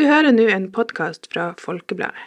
Du 0.00 0.06
hører 0.08 0.32
nå 0.32 0.46
en 0.48 0.70
podkast 0.72 1.26
fra 1.28 1.50
Folkebladet. 1.60 2.22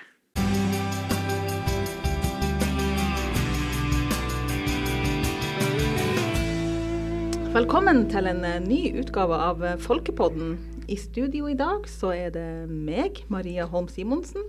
Velkommen 7.56 8.04
til 8.14 8.30
en 8.30 8.46
eh, 8.46 8.60
ny 8.62 8.78
utgave 9.02 9.40
av 9.48 9.66
eh, 9.66 9.80
Folkepodden. 9.82 10.54
I 10.86 11.00
studio 11.02 11.50
i 11.50 11.58
dag 11.58 11.90
så 11.90 12.14
er 12.14 12.30
det 12.38 12.46
meg, 12.70 13.24
Maria 13.34 13.66
Holm 13.66 13.90
Simonsen. 13.90 14.46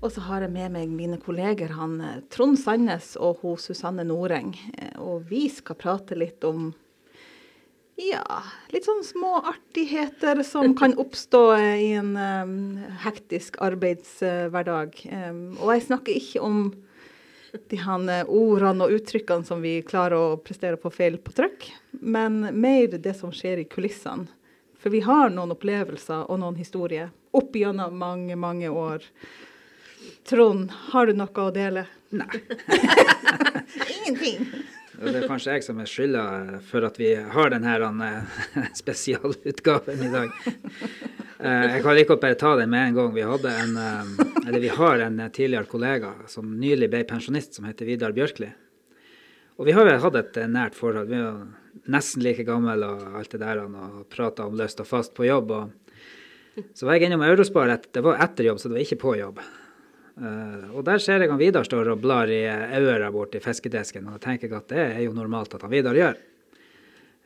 Og 0.00 0.16
så 0.16 0.24
har 0.30 0.46
jeg 0.46 0.54
med 0.56 0.72
meg 0.78 0.96
mine 0.96 1.20
kolleger 1.20 1.76
han 1.76 2.00
eh, 2.00 2.20
Trond 2.32 2.56
Sandnes 2.56 3.12
og 3.20 3.44
hun 3.44 3.60
Susanne 3.60 4.08
Noreng. 4.08 4.54
Og 4.96 5.28
vi 5.28 5.50
skal 5.52 5.76
prate 5.84 6.16
litt 6.16 6.48
om 6.48 6.70
ja, 7.98 8.42
litt 8.70 8.86
sånn 8.86 9.02
små 9.02 9.40
artigheter 9.42 10.42
som 10.46 10.74
kan 10.78 10.94
oppstå 10.98 11.42
i 11.58 11.88
en 11.98 12.12
um, 12.14 12.52
hektisk 13.02 13.58
arbeidshverdag. 13.64 15.00
Um, 15.10 15.40
og 15.58 15.72
jeg 15.74 15.88
snakker 15.88 16.20
ikke 16.20 16.44
om 16.46 16.60
de 17.68 17.80
han, 17.80 18.08
eh, 18.12 18.28
ordene 18.28 18.86
og 18.86 18.94
uttrykkene 18.98 19.46
som 19.46 19.62
vi 19.64 19.78
klarer 19.82 20.18
å 20.18 20.40
prestere 20.42 20.76
på 20.80 20.92
feil 20.92 21.16
på 21.18 21.32
trykk, 21.32 21.70
men 22.00 22.42
mer 22.52 22.98
det 22.98 23.16
som 23.16 23.32
skjer 23.34 23.64
i 23.64 23.68
kulissene. 23.68 24.28
For 24.78 24.94
vi 24.94 25.00
har 25.02 25.32
noen 25.34 25.56
opplevelser 25.56 26.28
og 26.30 26.38
noen 26.38 26.58
historier 26.60 27.10
opp 27.34 27.56
gjennom 27.56 27.96
mange, 27.98 28.36
mange 28.38 28.68
år. 28.70 29.02
Trond, 30.28 30.70
har 30.92 31.08
du 31.08 31.18
noe 31.18 31.44
å 31.48 31.50
dele? 31.50 31.88
Nei. 32.14 32.30
Ingenting. 33.96 34.46
Og 34.98 35.06
det 35.12 35.20
er 35.20 35.28
kanskje 35.30 35.52
jeg 35.54 35.62
som 35.62 35.78
er 35.78 35.86
skylda 35.88 36.22
for 36.66 36.82
at 36.88 36.96
vi 36.98 37.12
har 37.14 37.52
denne 37.54 37.74
spesialutgaven 38.80 40.00
i 40.02 40.10
dag. 40.10 40.32
Eh, 41.38 41.66
Jeg 41.76 41.82
kan 41.84 41.94
like 41.94 42.08
godt 42.10 42.22
bare 42.24 42.38
ta 42.38 42.56
den 42.58 42.72
med 42.72 42.88
en 42.88 42.96
gang. 42.96 43.12
Vi 43.14 43.22
en, 43.46 43.76
eh, 43.78 44.58
vi 44.58 44.72
har 44.74 45.04
en 45.04 45.20
tidligere 45.30 45.70
kollega 45.70 46.14
som 46.26 46.50
nylig 46.58 46.90
ble 46.90 47.04
pensjonist, 47.06 47.54
som 47.54 47.68
heter 47.68 47.86
Vidar 47.86 48.12
Bjørkli. 48.16 48.50
Og 49.58 49.66
vi 49.66 49.74
har 49.76 49.86
hatt 50.02 50.18
et 50.18 50.36
eh, 50.42 50.50
nært 50.50 50.74
forhold. 50.74 51.06
Vi 51.08 51.14
er 51.22 51.46
nesten 51.86 52.22
like 52.26 52.42
gamle 52.46 52.74
og 52.82 53.20
alt 53.20 53.30
det 53.30 53.40
der, 53.44 53.62
og 53.62 54.02
prata 54.10 54.48
om 54.50 54.58
løst 54.58 54.82
og 54.82 54.90
fast 54.90 55.14
på 55.14 55.28
jobb. 55.28 55.54
Så 56.74 56.86
var 56.88 56.98
jeg 56.98 57.06
innom 57.06 57.22
Eurospar, 57.22 57.70
et, 57.70 57.86
det 57.94 58.02
var 58.02 58.18
etter 58.18 58.50
jobb, 58.50 58.58
så 58.58 58.66
det 58.66 58.80
var 58.80 58.82
ikke 58.82 59.02
på 59.04 59.14
jobb. 59.20 59.38
Eh, 60.18 60.70
og 60.74 60.82
der 60.86 60.98
ser 61.02 61.22
jeg 61.22 61.30
han 61.30 61.38
Vidar 61.40 61.66
står 61.66 61.92
og 61.92 62.02
blar 62.02 62.30
i 62.32 62.42
uh, 62.50 62.74
øra 62.80 63.10
borti 63.14 63.40
fiskedisken, 63.42 64.08
og 64.10 64.18
tenker 64.22 64.50
at 64.56 64.70
det 64.72 64.82
er 64.82 65.04
jo 65.04 65.14
normalt 65.14 65.54
at 65.54 65.62
han 65.62 65.72
Vidar 65.72 65.98
gjør. 65.98 66.18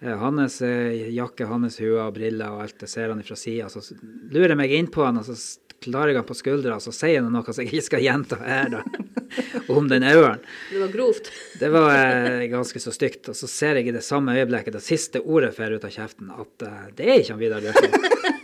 Uh, 0.02 0.16
hans 0.20 0.60
uh, 0.64 0.92
jakke, 1.14 1.48
hans 1.48 1.80
hue 1.80 1.96
og 1.96 2.12
briller 2.18 2.52
og 2.52 2.66
alt, 2.66 2.78
det 2.82 2.90
ser 2.92 3.14
han 3.14 3.22
fra 3.24 3.38
sida. 3.38 3.70
Så 3.72 3.96
lurer 4.32 4.52
jeg 4.52 4.60
meg 4.60 4.76
inn 4.76 4.90
på 4.92 5.06
han, 5.06 5.22
og 5.22 5.28
så 5.28 5.38
klarer 5.82 6.12
jeg 6.12 6.20
han 6.20 6.28
på 6.28 6.36
skuldra, 6.36 6.76
og 6.76 6.84
så 6.84 6.92
sier 6.94 7.22
han 7.22 7.32
noe 7.32 7.48
som 7.48 7.64
jeg 7.64 7.72
ikke 7.72 7.88
skal 7.88 8.04
gjenta 8.04 8.38
her, 8.42 8.68
da, 8.76 8.84
om 9.78 9.88
den 9.88 10.04
øren. 10.12 10.44
Det 10.68 10.84
var 10.84 10.92
grovt. 10.92 11.32
Det 11.58 11.72
var 11.72 12.46
ganske 12.52 12.84
så 12.84 12.92
stygt. 12.94 13.32
Og 13.32 13.40
så 13.40 13.48
ser 13.50 13.80
jeg 13.80 13.88
i 13.88 13.96
det 13.96 14.04
samme 14.04 14.36
øyeblikket, 14.36 14.76
det 14.76 14.84
siste 14.84 15.24
ordet 15.24 15.54
fer 15.56 15.74
ut 15.74 15.88
av 15.88 15.96
kjeften, 15.96 16.30
at 16.36 16.70
det 17.00 17.08
er 17.08 17.18
ikke 17.22 17.38
han 17.38 17.42
Vidar 17.46 17.64
Bjørkli. 17.64 18.41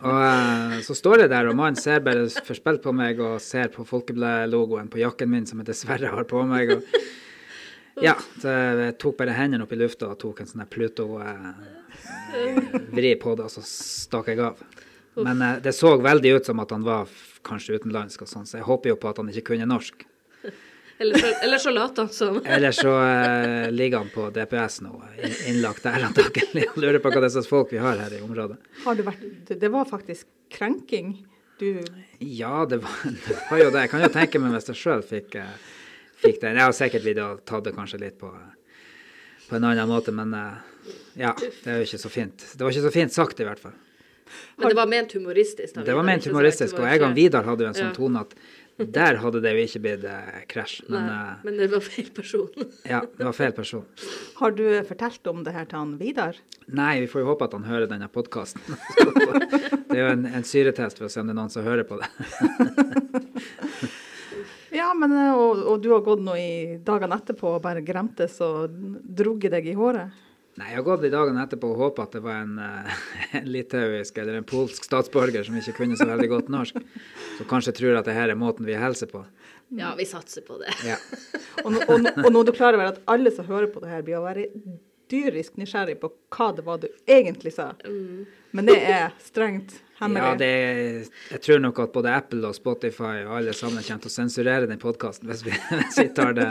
Og 0.00 0.22
eh, 0.24 0.80
så 0.86 0.94
står 0.96 1.24
jeg 1.24 1.30
der, 1.32 1.48
og 1.50 1.56
mannen 1.58 1.76
ser 1.76 2.00
bare 2.04 2.24
forspilt 2.46 2.82
på 2.84 2.92
meg 2.96 3.20
og 3.20 3.40
ser 3.44 3.68
på 3.74 3.84
Folkebladet-logoen 3.88 4.88
på 4.92 5.02
jakken 5.02 5.28
min, 5.32 5.46
som 5.48 5.58
jeg 5.60 5.68
dessverre 5.68 6.08
har 6.14 6.24
på 6.28 6.38
meg. 6.48 6.66
og 6.76 6.80
ja, 8.06 8.14
så 8.40 8.48
jeg 8.80 8.98
tok 9.02 9.14
bare 9.18 9.36
hendene 9.36 9.64
opp 9.66 9.72
i 9.76 9.80
lufta 9.80 10.04
og 10.08 10.20
tok 10.22 10.36
en 10.40 10.48
sånn 10.48 10.72
Pluto-vri 10.72 11.22
på 13.20 13.30
det, 13.36 13.44
og 13.44 13.52
så 13.52 13.62
stakk 13.66 14.26
jeg 14.32 14.40
av. 14.48 14.56
Men 15.20 15.36
eh, 15.44 15.60
det 15.64 15.72
så 15.76 15.90
veldig 16.00 16.30
ut 16.38 16.46
som 16.48 16.62
at 16.64 16.72
han 16.72 16.84
var 16.86 17.04
kanskje 17.46 17.76
utenlandsk, 17.76 18.18
og 18.24 18.28
sånn, 18.32 18.48
så 18.48 18.54
jeg 18.60 18.68
håper 18.68 18.86
jo 18.94 19.00
på 19.00 19.10
at 19.12 19.18
han 19.20 19.30
ikke 19.32 19.48
kunne 19.52 19.68
norsk. 19.68 19.96
Eller 21.00 21.18
så, 21.18 21.26
eller 21.42 21.58
så 21.58 21.70
later 21.70 22.02
han 22.02 22.12
som. 22.12 22.40
Eller 22.54 22.72
så 22.76 22.90
uh, 22.92 23.70
ligger 23.72 24.02
han 24.02 24.10
på 24.12 24.26
DPS 24.30 24.80
nå, 24.84 24.92
innlagt 25.48 25.86
der 25.86 26.04
antakelig, 26.10 26.66
og 26.74 26.76
lurer 26.82 27.00
på 27.00 27.08
hva 27.08 27.22
det 27.22 27.30
er 27.30 27.34
slags 27.38 27.48
folk 27.48 27.72
vi 27.72 27.80
har 27.80 27.96
her 28.02 28.18
i 28.18 28.20
området. 28.20 28.58
Har 28.84 28.98
du 28.98 29.02
vært 29.06 29.54
Det 29.62 29.70
var 29.72 29.88
faktisk 29.88 30.28
krenking. 30.52 31.14
Du 31.60 31.80
Ja, 32.18 32.66
det 32.68 32.82
var, 32.84 33.00
det 33.28 33.38
var 33.50 33.62
jo 33.62 33.70
det. 33.70 33.86
Jeg 33.86 33.92
kan 33.94 34.04
jo 34.04 34.12
tenke 34.12 34.42
meg 34.44 34.52
hvis 34.58 34.68
jeg 34.74 34.80
sjøl 34.82 35.02
fikk, 35.04 35.40
eh, 35.40 35.56
fikk 36.20 36.42
den. 36.44 36.60
Jeg 36.60 36.68
har 36.68 36.76
sikkert 36.76 37.08
videre 37.08 37.40
tatt 37.48 37.64
det 37.64 37.74
kanskje 37.76 38.04
litt 38.04 38.20
på, 38.20 38.30
på 39.48 39.56
en 39.56 39.70
annen 39.72 39.88
måte, 39.88 40.12
men 40.12 40.36
eh, 40.36 40.94
ja, 41.20 41.32
det 41.40 41.64
er 41.64 41.80
jo 41.80 41.88
ikke 41.88 42.04
så 42.04 42.12
fint. 42.12 42.44
Det 42.52 42.60
var 42.64 42.76
ikke 42.76 42.88
så 42.90 42.92
fint 43.00 43.16
sagt, 43.16 43.40
i 43.40 43.48
hvert 43.48 43.60
fall. 43.60 43.76
Men 44.56 44.68
det 44.68 44.76
var 44.78 44.88
ment 44.88 45.12
humoristisk. 45.16 45.74
da, 45.74 45.82
Det 45.84 45.94
var 45.96 46.06
ment 46.06 46.28
humoristisk, 46.28 46.76
og 46.78 46.86
jeg 46.92 47.02
og 47.02 47.14
Vidar 47.16 47.48
hadde 47.48 47.64
jo 47.64 47.72
en 47.72 47.78
sånn 47.80 47.90
Ja. 47.90 47.96
tone 47.96 48.20
at 48.20 48.34
der 48.80 49.18
hadde 49.20 49.40
det 49.44 49.52
jo 49.56 49.64
ikke 49.66 49.80
blitt 49.84 50.04
eh, 50.08 50.40
krasj. 50.48 50.80
Men 50.88 51.06
Nei, 51.08 51.16
eh, 51.16 51.42
men 51.44 51.58
det 51.60 51.68
var 51.72 51.84
feil 51.84 52.10
person. 52.16 52.68
ja, 52.92 53.02
det 53.18 53.26
var 53.28 53.36
feil 53.36 53.52
person. 53.56 53.84
Har 54.40 54.54
du 54.56 54.64
fortalt 54.88 55.32
om 55.32 55.44
det 55.44 55.54
her 55.56 55.68
til 55.68 55.80
han 55.82 55.96
Vidar? 56.00 56.38
Nei, 56.70 56.94
vi 57.04 57.10
får 57.10 57.24
jo 57.24 57.30
håpe 57.32 57.48
at 57.48 57.56
han 57.58 57.66
hører 57.68 57.90
denne 57.90 58.08
podkasten. 58.12 58.62
Det 59.90 59.98
er 59.98 60.04
jo 60.04 60.10
en, 60.12 60.22
en 60.38 60.44
syretest 60.46 61.00
for 61.00 61.08
å 61.08 61.10
se 61.10 61.18
om 61.18 61.26
det 61.26 61.32
er 61.34 61.38
noen 61.40 61.50
som 61.50 61.64
hører 61.66 61.82
på 61.82 61.98
det. 61.98 62.06
Ja, 64.70 64.92
men 64.94 65.12
eh, 65.12 65.34
og, 65.34 65.64
og 65.66 65.80
du 65.82 65.90
har 65.90 66.02
gått 66.06 66.22
nå 66.22 66.36
i 66.38 66.78
dagene 66.86 67.18
etterpå 67.18 67.56
og 67.56 67.62
bare 67.64 67.82
gremtes 67.82 68.38
og 68.44 68.70
drugget 69.02 69.56
deg 69.56 69.66
i 69.72 69.74
håret? 69.74 70.14
Nei, 70.58 70.72
jeg 70.72 70.80
har 70.80 70.86
gått 70.86 71.04
i 71.06 71.12
dagene 71.12 71.44
etterpå 71.46 71.68
og 71.72 71.78
håpa 71.84 72.08
at 72.08 72.16
det 72.16 72.22
var 72.24 72.42
en, 72.42 72.56
eh, 72.58 73.02
en 73.38 73.46
litauisk 73.54 74.18
eller 74.18 74.40
en 74.40 74.48
polsk 74.48 74.86
statsborger 74.88 75.46
som 75.46 75.56
ikke 75.60 75.76
kunne 75.78 75.98
så 75.98 76.08
veldig 76.10 76.28
godt 76.32 76.50
norsk, 76.52 76.80
som 77.38 77.50
kanskje 77.50 77.76
tror 77.78 78.00
at 78.00 78.10
det 78.10 78.16
her 78.18 78.32
er 78.32 78.38
måten 78.38 78.66
vi 78.68 78.78
hilser 78.78 79.10
på. 79.12 79.22
Ja, 79.78 79.94
vi 79.98 80.04
satser 80.08 80.42
på 80.42 80.58
det. 80.58 80.74
Ja. 80.86 80.98
Og, 81.60 81.74
og, 81.76 82.06
og 82.24 82.30
nå 82.32 82.40
er 82.40 82.46
du 82.48 82.54
klar 82.56 82.72
over 82.72 82.88
at 82.88 83.02
alle 83.10 83.28
som 83.34 83.44
hører 83.44 83.66
på 83.68 83.82
det 83.82 83.90
her, 83.90 84.00
blir 84.06 84.16
å 84.16 84.22
være 84.24 84.46
dyrisk 85.10 85.58
nysgjerrig 85.60 85.98
på 86.00 86.08
hva 86.32 86.50
det 86.56 86.64
var 86.64 86.80
du 86.80 86.86
egentlig 87.04 87.52
sa. 87.52 87.72
Men 88.56 88.70
det 88.70 88.78
er 88.80 89.10
strengt 89.20 89.74
hemmelig. 90.00 90.24
Ja, 90.24 90.38
det 90.40 90.48
er, 90.48 91.10
jeg 91.34 91.42
tror 91.44 91.60
nok 91.62 91.80
at 91.84 91.92
både 91.94 92.14
Apple 92.16 92.48
og 92.48 92.56
Spotify 92.56 93.24
og 93.26 93.34
alle 93.40 93.54
sammen 93.56 93.84
kommer 93.84 94.04
til 94.06 94.12
å 94.12 94.14
sensurere 94.14 94.70
den 94.70 94.80
podkasten 94.80 95.30
hvis, 95.30 95.44
hvis 95.82 96.00
vi 96.00 96.08
tar 96.16 96.36
det, 96.38 96.48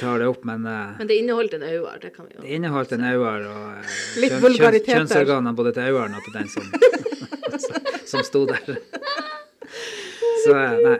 tar 0.00 0.18
det 0.18 0.26
opp, 0.26 0.44
men 0.44 0.66
eh, 0.66 0.96
Men 0.98 1.10
det 1.10 1.18
inneholdt 1.22 1.54
en 1.58 1.66
auer, 1.66 1.98
det 2.02 2.10
kan 2.14 2.28
vi 2.28 2.36
jo. 2.36 2.42
det 2.42 2.54
inneholdt 2.58 2.92
en 2.96 3.04
auer 3.06 3.46
og 3.50 3.66
eh, 3.76 4.00
Litt 4.24 4.36
kjøn, 4.40 4.80
kjønnsorganene 4.86 5.54
både 5.56 5.74
til 5.76 5.90
aueren 5.90 6.16
og 6.18 6.26
til 6.26 6.36
den 6.36 6.50
som, 6.52 6.66
som 8.10 8.26
sto 8.26 8.44
der. 8.50 8.76
Så 10.44 10.56
eh, 10.56 10.76
nei, 10.82 10.98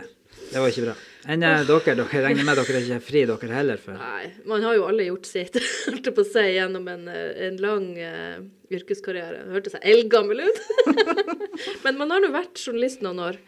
det 0.53 0.63
var 0.63 0.73
ikke 0.73 0.87
bra. 0.89 0.97
Enn 1.27 1.43
dere, 1.43 1.67
dere 1.67 2.21
regner 2.23 2.47
med 2.47 2.55
dere 2.61 2.79
er 2.79 2.85
ikke 2.85 3.03
fri 3.03 3.25
dere 3.27 3.51
heller 3.51 3.81
for 3.83 3.99
Nei, 3.99 4.29
man 4.47 4.63
har 4.63 4.77
jo 4.79 4.85
alle 4.87 5.09
gjort 5.09 5.27
sitt, 5.27 5.59
holdt 5.89 6.07
jeg 6.07 6.15
på 6.15 6.23
å 6.23 6.29
si, 6.29 6.45
gjennom 6.55 6.87
en, 6.93 7.09
en 7.11 7.59
lang 7.63 7.89
uh, 7.99 8.39
yrkeskarriere. 8.71 9.43
Det 9.43 9.57
hørtes 9.57 9.79
eldgammel 9.83 10.45
ut. 10.47 10.63
men 11.85 11.99
man 11.99 12.15
har 12.15 12.23
nå 12.23 12.31
vært 12.35 12.63
journalist 12.63 13.03
noen 13.03 13.25
år. 13.33 13.41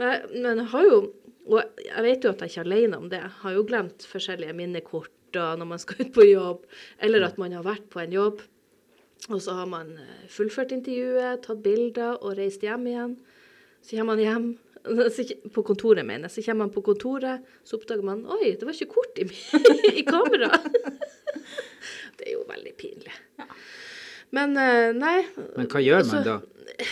Men, 0.00 0.24
men 0.44 0.64
har 0.72 0.88
jo, 0.88 0.98
og 1.46 1.82
jeg 1.84 2.02
vet 2.02 2.24
jo 2.24 2.32
at 2.32 2.42
jeg 2.42 2.52
ikke 2.52 2.62
er 2.64 2.68
alene 2.68 2.98
om 2.98 3.08
det, 3.10 3.22
jeg 3.22 3.38
har 3.42 3.54
jo 3.54 3.64
glemt 3.68 4.06
forskjellige 4.10 4.56
minnekort 4.56 5.12
når 5.36 5.66
man 5.68 5.80
skal 5.82 5.98
ut 6.00 6.12
på 6.16 6.24
jobb, 6.24 6.62
eller 7.04 7.26
at 7.26 7.38
man 7.38 7.52
har 7.52 7.64
vært 7.66 7.90
på 7.92 8.00
en 8.00 8.14
jobb. 8.14 8.38
Og 9.28 9.40
så 9.42 9.56
har 9.58 9.66
man 9.68 9.90
eh, 9.98 10.28
fullført 10.32 10.72
intervjuet, 10.72 11.42
tatt 11.44 11.62
bilder 11.64 12.20
og 12.20 12.36
reist 12.38 12.62
hjem 12.64 12.86
igjen. 12.90 13.16
Så 13.82 13.98
kommer 13.98 14.14
man 14.14 14.22
hjem 14.22 14.46
på 15.54 15.64
kontoret, 15.66 16.06
mener 16.06 16.28
jeg. 16.28 16.36
Så 16.36 16.46
kommer 16.46 16.66
man 16.66 16.74
på 16.74 16.84
kontoret, 16.86 17.44
så 17.66 17.76
oppdager 17.80 18.06
man 18.06 18.24
Oi, 18.38 18.54
det 18.54 18.66
var 18.68 18.76
ikke 18.76 18.94
kort 18.94 19.20
i, 19.20 19.26
i 20.00 20.06
kamera. 20.06 20.52
Det 22.16 22.30
er 22.30 22.32
jo 22.32 22.46
veldig 22.48 22.70
pinlig. 22.80 23.12
Men 24.34 24.56
eh, 24.56 24.94
nei. 24.96 25.18
Men 25.58 25.68
hva 25.68 25.82
gjør 25.84 26.06
man 26.08 26.24
da? 26.24 26.38
da? 26.40 26.86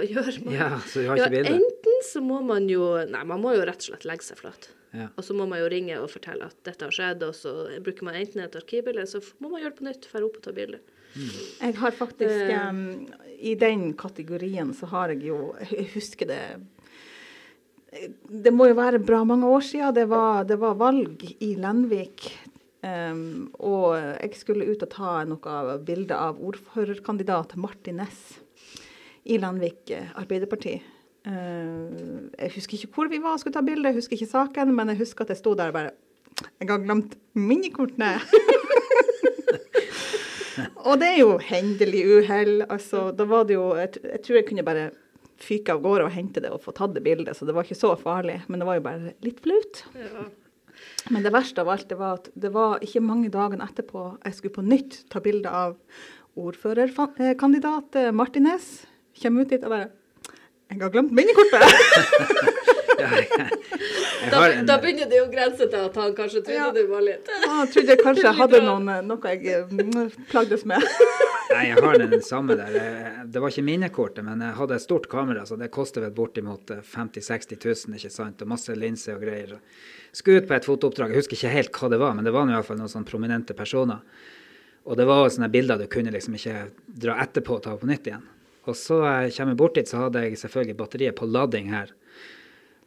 Hva 0.00 0.06
gjør 0.08 0.36
man? 0.46 0.54
Ja, 0.56 0.68
så 0.88 1.04
har 1.04 1.20
ikke 1.20 1.32
bilde? 1.34 1.56
enten 1.60 2.04
så 2.08 2.22
må 2.24 2.40
man 2.46 2.68
jo 2.70 2.92
Nei, 3.10 3.24
man 3.28 3.42
må 3.42 3.52
jo 3.56 3.66
rett 3.68 3.82
og 3.84 3.90
slett 3.90 4.06
legge 4.08 4.24
seg 4.24 4.40
flat. 4.40 4.70
Ja. 4.96 5.10
Og 5.14 5.22
så 5.22 5.36
må 5.36 5.46
man 5.46 5.60
jo 5.60 5.68
ringe 5.70 5.98
og 6.02 6.08
fortelle 6.10 6.48
at 6.50 6.56
dette 6.66 6.86
har 6.88 6.94
skjedd, 6.94 7.22
og 7.22 7.36
så 7.36 7.52
bruker 7.84 8.06
man 8.08 8.16
enten 8.18 8.42
et 8.42 8.56
arkivbilde, 8.58 9.04
så 9.06 9.20
må 9.38 9.52
man 9.52 9.62
gjøre 9.62 9.74
det 9.74 9.78
på 9.78 9.86
nytt, 9.86 10.08
dra 10.08 10.24
opp 10.26 10.40
og 10.40 10.46
ta 10.46 10.54
bilde. 10.56 10.80
Jeg 11.60 11.74
har 11.74 11.94
faktisk 11.98 12.52
um, 12.70 12.82
I 13.42 13.56
den 13.58 13.88
kategorien 13.98 14.68
så 14.78 14.86
har 14.92 15.10
jeg 15.10 15.24
jo 15.26 15.56
Jeg 15.64 15.88
husker 15.96 16.28
det 16.30 16.42
Det 18.46 18.52
må 18.54 18.68
jo 18.70 18.76
være 18.78 19.00
bra 19.02 19.24
mange 19.26 19.48
år 19.50 19.64
siden. 19.66 19.94
Det 19.96 20.04
var, 20.06 20.44
det 20.46 20.54
var 20.62 20.78
valg 20.78 21.24
i 21.42 21.56
Lenvik. 21.58 22.28
Um, 22.80 23.50
og 23.58 23.98
jeg 23.98 24.38
skulle 24.38 24.68
ut 24.70 24.84
og 24.86 24.92
ta 24.94 25.16
noe 25.28 25.74
bilde 25.84 26.14
av 26.14 26.38
ordførerkandidat 26.38 27.58
Martin 27.58 27.98
Næss 27.98 28.38
i 29.24 29.38
Lenvik 29.40 29.90
eh, 29.94 30.12
Arbeiderparti. 30.20 30.78
Eh, 31.28 31.98
jeg 32.38 32.54
husker 32.56 32.78
ikke 32.78 32.94
hvor 32.94 33.10
vi 33.12 33.20
var 33.22 33.36
og 33.36 33.42
skulle 33.42 33.56
ta 33.56 33.64
bilde, 33.64 33.88
jeg 33.90 33.98
husker 34.00 34.16
ikke 34.16 34.30
saken, 34.30 34.72
men 34.76 34.92
jeg 34.92 35.02
husker 35.02 35.26
at 35.26 35.34
jeg 35.34 35.42
sto 35.42 35.54
der 35.58 35.72
og 35.72 35.76
bare 35.76 35.92
Jeg 36.60 36.68
har 36.70 36.80
glemt 36.80 37.18
minnekortene! 37.34 38.14
Og 40.88 40.98
det 41.00 41.08
er 41.08 41.18
jo 41.20 41.38
hendelig 41.40 42.00
uhell. 42.08 42.62
Altså, 42.68 43.10
da 43.16 43.24
var 43.28 43.46
det 43.48 43.56
jo 43.56 43.70
jeg, 43.78 44.00
jeg 44.02 44.20
tror 44.24 44.38
jeg 44.38 44.46
kunne 44.48 44.64
bare 44.66 44.90
fyke 45.40 45.72
av 45.72 45.80
gårde 45.84 46.06
og 46.08 46.14
hente 46.14 46.42
det 46.44 46.50
og 46.52 46.62
få 46.64 46.74
tatt 46.76 46.94
det 46.96 47.02
bildet, 47.04 47.36
så 47.36 47.48
det 47.48 47.54
var 47.56 47.64
ikke 47.64 47.78
så 47.78 47.94
farlig. 48.00 48.40
Men 48.48 48.60
det 48.60 48.68
var 48.68 48.78
jo 48.78 48.84
bare 48.84 49.14
litt 49.24 49.40
flaut. 49.44 49.82
Ja. 49.96 50.26
Men 51.12 51.24
det 51.24 51.32
verste 51.34 51.64
av 51.64 51.72
alt 51.72 51.88
det 51.90 51.98
var 52.00 52.20
at 52.20 52.30
det 52.40 52.52
var 52.54 52.80
ikke 52.84 53.02
mange 53.04 53.32
dagene 53.32 53.66
etterpå 53.66 54.04
jeg 54.24 54.36
skulle 54.36 54.56
på 54.56 54.66
nytt 54.68 55.02
ta 55.12 55.22
bilde 55.24 55.50
av 55.52 55.76
ordførerkandidat 56.40 57.96
Martin 57.96 58.16
Martinez. 58.16 58.70
Kommer 59.22 59.44
ut 59.46 59.52
dit 59.52 59.64
og 59.64 59.70
bare 59.74 59.88
Jeg 60.70 60.80
har 60.84 60.92
glemt 60.94 61.12
minnekortet! 61.12 61.62
Da, 64.30 64.40
da 64.68 64.74
begynner 64.82 65.08
det 65.08 65.16
jo 65.16 65.22
å 65.24 65.30
grense 65.32 65.64
til 65.72 65.78
at 65.80 65.94
han 65.96 66.12
kanskje 66.14 66.42
trodde 66.44 66.56
Ja. 66.58 66.66
du 66.74 66.82
var 66.90 67.00
litt 67.00 67.28
Ah, 67.32 67.62
Han 67.62 67.70
trodde 67.72 67.94
jeg 67.94 68.00
kanskje 68.02 68.24
jeg 68.28 68.36
hadde 68.36 68.60
noen, 68.66 68.88
eh, 68.92 68.98
noe 69.06 69.32
jeg 69.32 69.46
eh, 69.48 70.18
plagdes 70.30 70.66
med. 70.68 70.84
Nei, 71.54 71.62
jeg 71.70 71.80
har 71.82 71.96
den 72.02 72.20
samme 72.22 72.54
der. 72.60 72.76
Det 73.24 73.40
var 73.42 73.50
ikke 73.54 73.64
minnekortet, 73.66 74.22
men 74.26 74.44
jeg 74.44 74.54
hadde 74.58 74.76
et 74.76 74.84
stort 74.84 75.08
kamera, 75.10 75.46
så 75.48 75.56
det 75.58 75.70
koster 75.74 76.04
vel 76.04 76.12
bortimot 76.14 76.70
eh, 76.76 76.82
50 76.92 77.24
000-60 77.24 77.64
000, 77.88 77.96
ikke 77.98 78.12
sant, 78.12 78.44
og 78.44 78.52
masse 78.52 78.76
linser 78.76 79.16
og 79.16 79.24
greier. 79.24 79.56
Skulle 80.12 80.44
ut 80.44 80.50
på 80.50 80.58
et 80.58 80.68
fotooppdrag, 80.68 81.14
jeg 81.16 81.22
husker 81.24 81.40
ikke 81.40 81.54
helt 81.56 81.80
hva 81.80 81.90
det 81.94 82.02
var, 82.04 82.12
men 82.18 82.28
det 82.28 82.34
var 82.36 82.44
i 82.44 82.54
hvert 82.58 82.68
fall 82.68 82.78
noen 82.82 82.92
sånne 82.92 83.08
prominente 83.08 83.56
personer. 83.56 84.04
Og 84.84 85.00
det 85.00 85.08
var 85.08 85.24
sånne 85.32 85.48
bilder 85.52 85.80
du 85.80 85.88
kunne 85.90 86.12
liksom 86.12 86.36
ikke 86.36 86.66
dra 87.08 87.16
etterpå 87.24 87.56
og 87.56 87.64
ta 87.64 87.74
på 87.80 87.88
nytt 87.88 88.12
igjen. 88.12 88.28
Og 88.68 88.76
så 88.76 89.00
eh, 89.04 89.30
kommer 89.34 89.54
jeg 89.54 89.60
bort 89.62 89.78
dit, 89.78 89.88
så 89.88 90.04
hadde 90.04 90.24
jeg 90.26 90.40
selvfølgelig 90.40 90.76
batteriet 90.78 91.18
på 91.18 91.28
lading 91.30 91.70
her. 91.72 91.94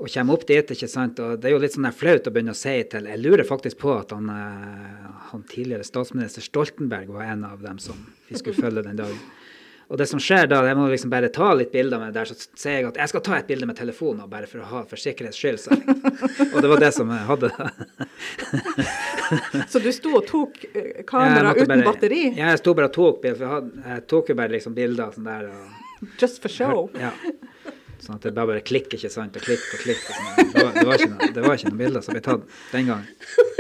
Og 0.02 0.10
kommer 0.12 0.36
opp 0.36 0.46
dit, 0.50 0.74
ikke 0.76 0.90
sant, 0.90 1.20
og 1.24 1.40
det 1.40 1.50
er 1.50 1.56
jo 1.56 1.62
litt 1.64 1.76
sånn 1.76 1.88
flaut 1.96 2.28
å 2.28 2.34
begynne 2.34 2.56
å 2.56 2.58
si 2.58 2.74
til 2.92 3.06
Jeg 3.08 3.22
lurer 3.22 3.48
faktisk 3.48 3.80
på 3.86 3.94
at 3.96 4.12
han, 4.16 4.30
eh, 4.34 5.08
han 5.32 5.46
tidligere 5.50 5.88
statsminister 5.88 6.46
Stoltenberg 6.46 7.14
var 7.14 7.30
en 7.30 7.46
av 7.48 7.64
dem 7.64 7.80
som 7.82 8.00
vi 8.28 8.40
skulle 8.40 8.60
følge 8.60 8.86
den 8.86 9.00
dagen. 9.00 9.22
Og 9.92 10.00
det 10.00 10.08
som 10.10 10.22
skjer 10.22 10.48
da, 10.50 10.62
jeg 10.68 10.78
må 10.80 10.88
liksom 10.90 11.12
bare 11.12 11.30
ta 11.34 11.52
litt 11.58 11.72
bilder 11.74 12.00
med 12.02 12.14
det 12.14 12.22
der, 12.22 12.30
så 12.32 12.36
sier 12.60 12.80
jeg 12.80 12.88
at 12.92 13.00
jeg 13.02 13.12
skal 13.12 13.24
ta 13.26 13.38
et 13.38 13.50
bilde 13.50 13.68
med 13.70 13.78
telefonen, 13.78 14.24
bare 14.32 14.48
for 14.50 14.64
å 14.64 14.70
ha 14.72 14.84
for 14.90 15.02
sikkerhets 15.02 15.38
skyld. 15.40 15.60
Så. 15.62 15.76
Og 16.54 16.58
det 16.64 16.72
var 16.72 16.84
det 16.84 16.92
som 16.96 17.12
jeg 17.14 17.28
hadde. 17.30 17.52
da. 17.58 17.70
Så 19.70 19.82
du 19.84 19.90
sto 19.96 20.16
og 20.20 20.26
tok 20.30 20.60
eh, 20.72 21.04
kamera 21.10 21.54
uten 21.56 21.68
bare- 21.70 21.88
batteri? 21.88 22.24
Ja, 22.38 22.52
jeg 22.54 22.62
sto 22.64 22.74
bare 22.78 22.90
og 22.92 22.96
tok 22.96 23.22
bilder, 23.24 23.38
for 23.40 23.46
jeg, 23.48 23.54
hadde, 23.58 23.88
jeg 23.94 24.06
tok 24.16 24.34
jo 24.34 24.40
bare 24.40 24.56
liksom 24.58 24.78
bilder 24.78 25.16
sånn 25.16 25.30
der. 25.32 25.50
og... 25.52 25.80
Just 26.20 26.42
for 26.44 26.52
show? 26.52 26.90
Ja. 27.00 27.14
Sånn 28.04 28.18
at 28.18 28.26
det 28.26 28.34
bare 28.36 28.50
bare 28.52 28.64
klikker, 28.66 28.98
ikke 29.00 29.12
sant, 29.14 29.38
og 29.40 29.46
klikk 29.46 29.64
og 29.64 29.84
klikk. 29.86 30.02
Og 30.04 30.16
sånn. 30.18 30.52
det, 30.52 30.64
var, 30.64 30.74
det, 30.76 30.86
var 30.90 30.96
ikke 31.00 31.12
noe, 31.14 31.30
det 31.38 31.44
var 31.46 31.60
ikke 31.60 31.70
noen 31.72 31.82
bilder 31.86 32.04
som 32.04 32.18
ble 32.18 32.24
tatt 32.26 32.58
den 32.74 32.90
gangen. 32.92 33.52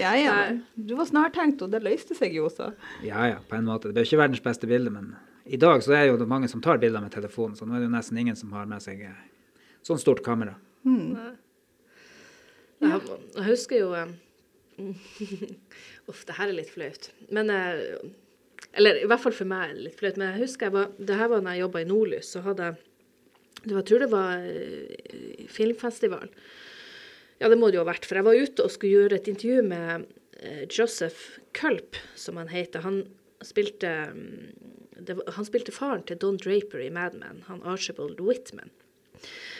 Ja, 0.00 0.12
ja. 0.16 0.36
Du 0.74 0.94
var 0.98 1.08
snartenkt, 1.08 1.62
og 1.64 1.72
det 1.72 1.82
løste 1.84 2.16
seg 2.18 2.34
jo 2.36 2.46
også. 2.48 2.70
Ja, 3.06 3.26
ja, 3.30 3.40
på 3.48 3.58
en 3.58 3.68
måte. 3.68 3.90
Det 3.90 4.00
ble 4.00 4.06
ikke 4.08 4.22
verdens 4.22 4.42
beste 4.44 4.68
bilde, 4.70 4.92
men 4.94 5.12
i 5.50 5.58
dag 5.60 5.82
så 5.84 5.94
er 5.96 6.08
jo 6.10 6.18
det 6.20 6.28
mange 6.30 6.48
som 6.50 6.62
tar 6.64 6.80
bilder 6.82 7.02
med 7.04 7.12
telefonen, 7.14 7.56
så 7.58 7.66
nå 7.66 7.76
er 7.76 7.82
det 7.84 7.88
jo 7.90 7.94
nesten 7.96 8.18
ingen 8.22 8.38
som 8.38 8.52
har 8.56 8.68
med 8.70 8.82
seg 8.84 9.02
eh, 9.08 9.22
sånn 9.86 10.00
stort 10.00 10.22
kamera. 10.26 10.56
Jeg, 12.80 13.00
jeg 13.36 13.46
husker 13.48 13.82
jo 13.82 13.90
eh, 13.98 14.12
Uff, 16.10 16.24
det 16.28 16.36
her 16.38 16.48
er 16.48 16.56
litt 16.56 16.70
flaut. 16.72 17.10
Men 17.34 17.50
eh, 17.52 17.98
Eller 18.78 19.02
i 19.02 19.08
hvert 19.10 19.20
fall 19.24 19.34
for 19.36 19.50
meg 19.50 19.66
er 19.66 19.74
det 19.76 19.88
litt 19.88 19.98
flaut. 20.00 20.16
Men 20.20 20.32
jeg 20.32 20.46
husker 20.46 20.70
jeg 20.70 20.76
var, 20.78 20.94
det 20.96 21.18
her 21.18 21.28
var 21.32 21.44
når 21.44 21.56
jeg 21.58 21.64
jobba 21.66 21.82
i 21.82 21.90
Nordlys. 21.90 22.32
Så 22.32 22.44
hadde 22.46 22.70
jeg 22.70 22.80
det 23.60 23.74
var, 23.74 23.82
Jeg 23.82 23.88
tror 23.90 24.00
det 24.00 24.10
var 24.14 24.44
filmfestivalen, 25.52 25.52
filmfestival. 25.52 26.30
Ja, 27.40 27.48
det 27.48 27.56
må 27.56 27.70
det 27.70 27.78
jo 27.78 27.84
ha 27.86 27.88
vært. 27.88 28.04
For 28.08 28.20
jeg 28.20 28.26
var 28.26 28.36
ute 28.36 28.64
og 28.66 28.72
skulle 28.74 29.04
gjøre 29.04 29.16
et 29.16 29.30
intervju 29.32 29.62
med 29.64 30.04
eh, 30.44 30.66
Joseph 30.68 31.40
Culp, 31.56 31.96
som 32.14 32.36
han 32.36 32.52
heter. 32.52 32.84
Han 32.84 33.02
spilte 33.46 33.92
mm, 34.12 34.50
var, 35.08 35.32
Han 35.38 35.48
spilte 35.48 35.72
faren 35.72 36.04
til 36.04 36.20
Don 36.20 36.36
Draper 36.40 36.82
i 36.84 36.90
Mad 36.92 37.16
Men, 37.16 37.40
han 37.48 37.64
Archibald 37.64 38.20
Whitman. 38.20 38.68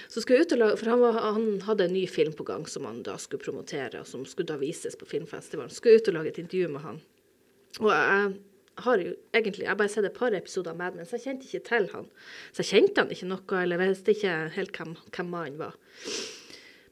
Så 0.09 0.21
skulle 0.21 0.41
jeg 0.41 0.49
ut 0.49 0.53
og 0.57 0.61
lage, 0.61 0.77
for 0.81 0.91
han, 0.91 1.01
var, 1.01 1.19
han 1.37 1.49
hadde 1.65 1.87
en 1.87 1.95
ny 1.95 2.05
film 2.11 2.35
på 2.37 2.45
gang 2.49 2.67
som 2.69 2.85
han 2.89 3.03
da 3.07 3.17
skulle 3.21 3.45
promotere, 3.45 4.03
og 4.03 4.09
som 4.09 4.25
skulle 4.29 4.51
da 4.51 4.59
vises 4.61 4.97
på 4.99 5.09
filmfestivalen. 5.09 5.73
Skulle 5.73 5.97
jeg 5.97 6.03
ut 6.03 6.13
og 6.13 6.17
lage 6.19 6.33
et 6.35 6.41
intervju 6.43 6.71
med 6.75 6.85
han. 6.85 7.01
Og 7.81 7.93
jeg 7.93 8.33
har 8.85 9.05
jo 9.05 9.15
egentlig 9.37 9.65
jeg 9.65 9.71
har 9.71 9.79
bare 9.79 9.93
sett 9.93 10.09
et 10.09 10.17
par 10.17 10.35
episoder 10.37 10.75
av 10.75 10.81
Mad 10.81 10.99
Men, 10.99 11.09
så 11.09 11.17
jeg 11.17 11.29
kjente 11.29 11.49
ikke 11.49 11.69
til 11.71 11.89
han. 11.95 12.11
Så 12.51 12.65
jeg 12.65 12.73
kjente 12.75 13.05
han 13.05 13.17
ikke 13.17 13.31
noe, 13.31 13.63
eller 13.63 13.81
visste 13.81 14.13
ikke 14.17 14.37
helt 14.59 14.77
hvem, 14.77 14.95
hvem 15.15 15.33
mannen 15.33 15.61
var. 15.61 15.81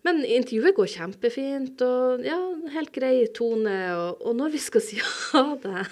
Men 0.08 0.22
intervjuet 0.24 0.72
går 0.72 0.86
kjempefint, 0.88 1.82
og 1.84 2.22
ja, 2.24 2.38
helt 2.72 2.94
grei 2.94 3.26
tone. 3.36 3.74
Og, 3.92 4.22
og 4.24 4.36
når 4.38 4.54
vi 4.54 4.60
skal 4.62 4.80
si 4.80 4.96
ha 5.34 5.42
det, 5.60 5.82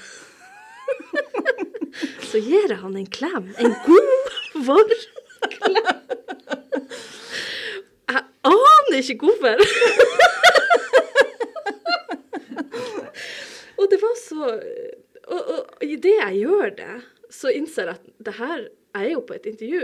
så 2.30 2.40
gir 2.40 2.64
jeg 2.72 2.78
han 2.80 2.96
en 2.96 3.10
klem. 3.12 3.50
En 3.60 3.74
god, 3.84 4.30
varm 4.64 4.94
klem. 5.52 6.00
Jeg 8.06 8.22
aner 8.48 8.96
ikke 9.02 9.18
hvorfor. 9.20 9.60
og 13.76 13.84
det 13.92 13.98
var 14.00 14.16
så 14.22 14.48
Og, 15.26 15.40
og 15.50 15.84
idet 15.84 16.14
jeg 16.14 16.40
gjør 16.46 16.68
det, 16.78 16.96
så 17.34 17.50
innser 17.50 17.90
jeg 17.90 17.98
at 17.98 18.04
det 18.28 18.34
her 18.38 18.60
jeg 18.96 19.10
er 19.10 19.12
jo 19.12 19.20
på 19.28 19.34
et 19.36 19.46
intervju. 19.50 19.80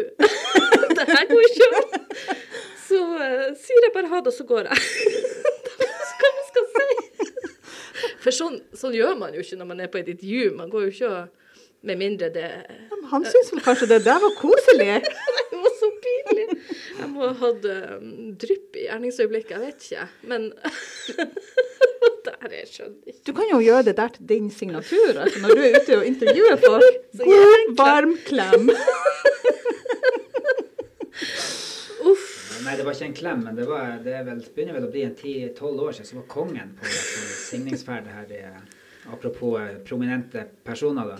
det 0.96 1.04
her 1.04 1.24
går 1.28 1.42
ikke 1.50 1.66
an. 1.76 2.51
Så 2.92 3.02
eh, 3.24 3.52
sier 3.56 3.86
jeg 3.86 3.94
bare 3.94 4.10
ha 4.12 4.20
det, 4.20 4.32
og 4.32 4.36
så 4.36 4.44
går 4.48 4.68
jeg. 4.68 4.78
Hva 6.20 6.30
man 6.36 6.48
skal 6.50 6.66
si? 6.74 6.88
For 8.22 8.34
sånn, 8.36 8.58
sånn 8.76 8.94
gjør 8.94 9.16
man 9.18 9.32
jo 9.34 9.42
ikke 9.42 9.56
når 9.58 9.68
man 9.70 9.80
er 9.82 9.88
på 9.92 10.00
et 10.02 10.10
intervju. 10.12 10.50
Man 10.58 10.70
går 10.72 10.88
jo 10.88 10.92
ikke 10.96 11.12
og 11.12 11.38
Med 11.82 11.98
mindre 11.98 12.28
det 12.30 12.48
Men 12.92 13.00
Han 13.10 13.24
syns 13.26 13.48
vel 13.50 13.62
kanskje 13.64 13.88
det 13.90 14.04
der 14.04 14.20
var 14.22 14.34
koselig? 14.38 15.00
Det 15.52 15.58
var 15.64 15.72
så 15.78 15.88
pinlig. 16.04 16.44
Jeg 16.98 17.08
må 17.10 17.24
ha 17.26 17.32
hatt 17.40 17.66
um, 17.66 18.06
drypp 18.40 18.78
i 18.78 18.84
gjerningsøyeblikket, 18.86 19.50
jeg 19.52 19.60
vet 19.62 19.84
ikke. 19.88 20.06
Men 20.30 20.46
Der, 22.26 22.54
jeg 22.54 22.68
skjønner 22.70 23.10
ikke. 23.10 23.20
Du 23.26 23.32
kan 23.36 23.50
jo 23.50 23.58
gjøre 23.62 23.84
det 23.88 23.96
der 23.98 24.14
til 24.14 24.28
din 24.30 24.48
signatur. 24.54 25.18
Altså 25.24 25.42
når 25.42 25.54
du 25.58 25.62
er 25.62 25.76
ute 25.76 25.98
og 25.98 26.06
intervjuer 26.06 26.62
folk. 26.62 27.00
God, 27.18 27.74
varm 27.78 28.14
klem. 28.26 28.70
Nei, 32.62 32.76
det 32.78 32.84
var 32.86 32.94
ikke 32.94 33.06
en 33.08 33.16
klem, 33.16 33.40
men 33.42 33.56
det, 33.58 33.64
var, 33.66 33.96
det 34.04 34.20
vel, 34.26 34.40
begynner 34.54 34.76
vel 34.76 34.86
å 34.86 34.90
bli 34.92 35.02
en 35.06 35.14
10-12 35.16 35.80
år 35.82 35.96
siden 35.96 36.08
så 36.08 36.18
var 36.20 36.26
kongen 36.30 36.74
på, 36.78 36.90
signingsferd 37.48 38.06
her. 38.12 38.30
i, 38.30 38.42
apropos 39.10 39.56
eh, 39.58 39.80
prominente 39.86 40.44
personer, 40.62 41.10
da. 41.10 41.16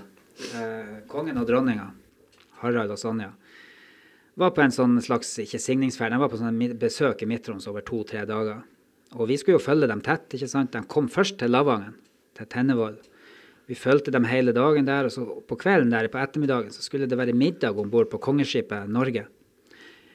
Eh, 0.61 0.93
kongen 1.11 1.41
og 1.41 1.49
dronninga, 1.49 1.89
Harald 2.61 2.95
og 2.95 3.01
Sonja, 3.01 3.33
var 4.39 4.55
på 4.55 4.63
en 4.63 4.75
sånn 4.75 4.95
slags 5.03 5.35
ikke 5.43 5.61
signingsferd, 5.61 6.15
de 6.15 6.23
var 6.23 6.31
på 6.31 6.39
sånn 6.41 6.63
besøk 6.81 7.25
i 7.25 7.31
Midt-Troms 7.33 7.67
over 7.73 7.85
to-tre 7.87 8.23
dager. 8.29 8.63
Og 9.19 9.27
vi 9.29 9.37
skulle 9.41 9.59
jo 9.59 9.67
følge 9.67 9.91
dem 9.91 10.01
tett. 10.05 10.31
ikke 10.33 10.49
sant? 10.49 10.73
De 10.73 10.87
kom 10.89 11.11
først 11.11 11.41
til 11.43 11.53
Lavangen, 11.53 11.99
til 12.39 12.49
Tennevoll. 12.49 12.97
Vi 13.69 13.77
fulgte 13.77 14.15
dem 14.15 14.25
hele 14.31 14.55
dagen 14.57 14.87
der, 14.87 15.11
og 15.11 15.13
så 15.13 15.27
på 15.49 15.59
kvelden 15.59 15.93
der 15.93 16.09
på 16.09 16.23
ettermiddagen 16.23 16.73
så 16.73 16.87
skulle 16.87 17.11
det 17.11 17.19
være 17.19 17.35
middag 17.37 17.77
om 17.77 17.91
bord 17.91 18.09
på 18.13 18.23
kongeskipet 18.23 18.89
Norge 18.89 19.27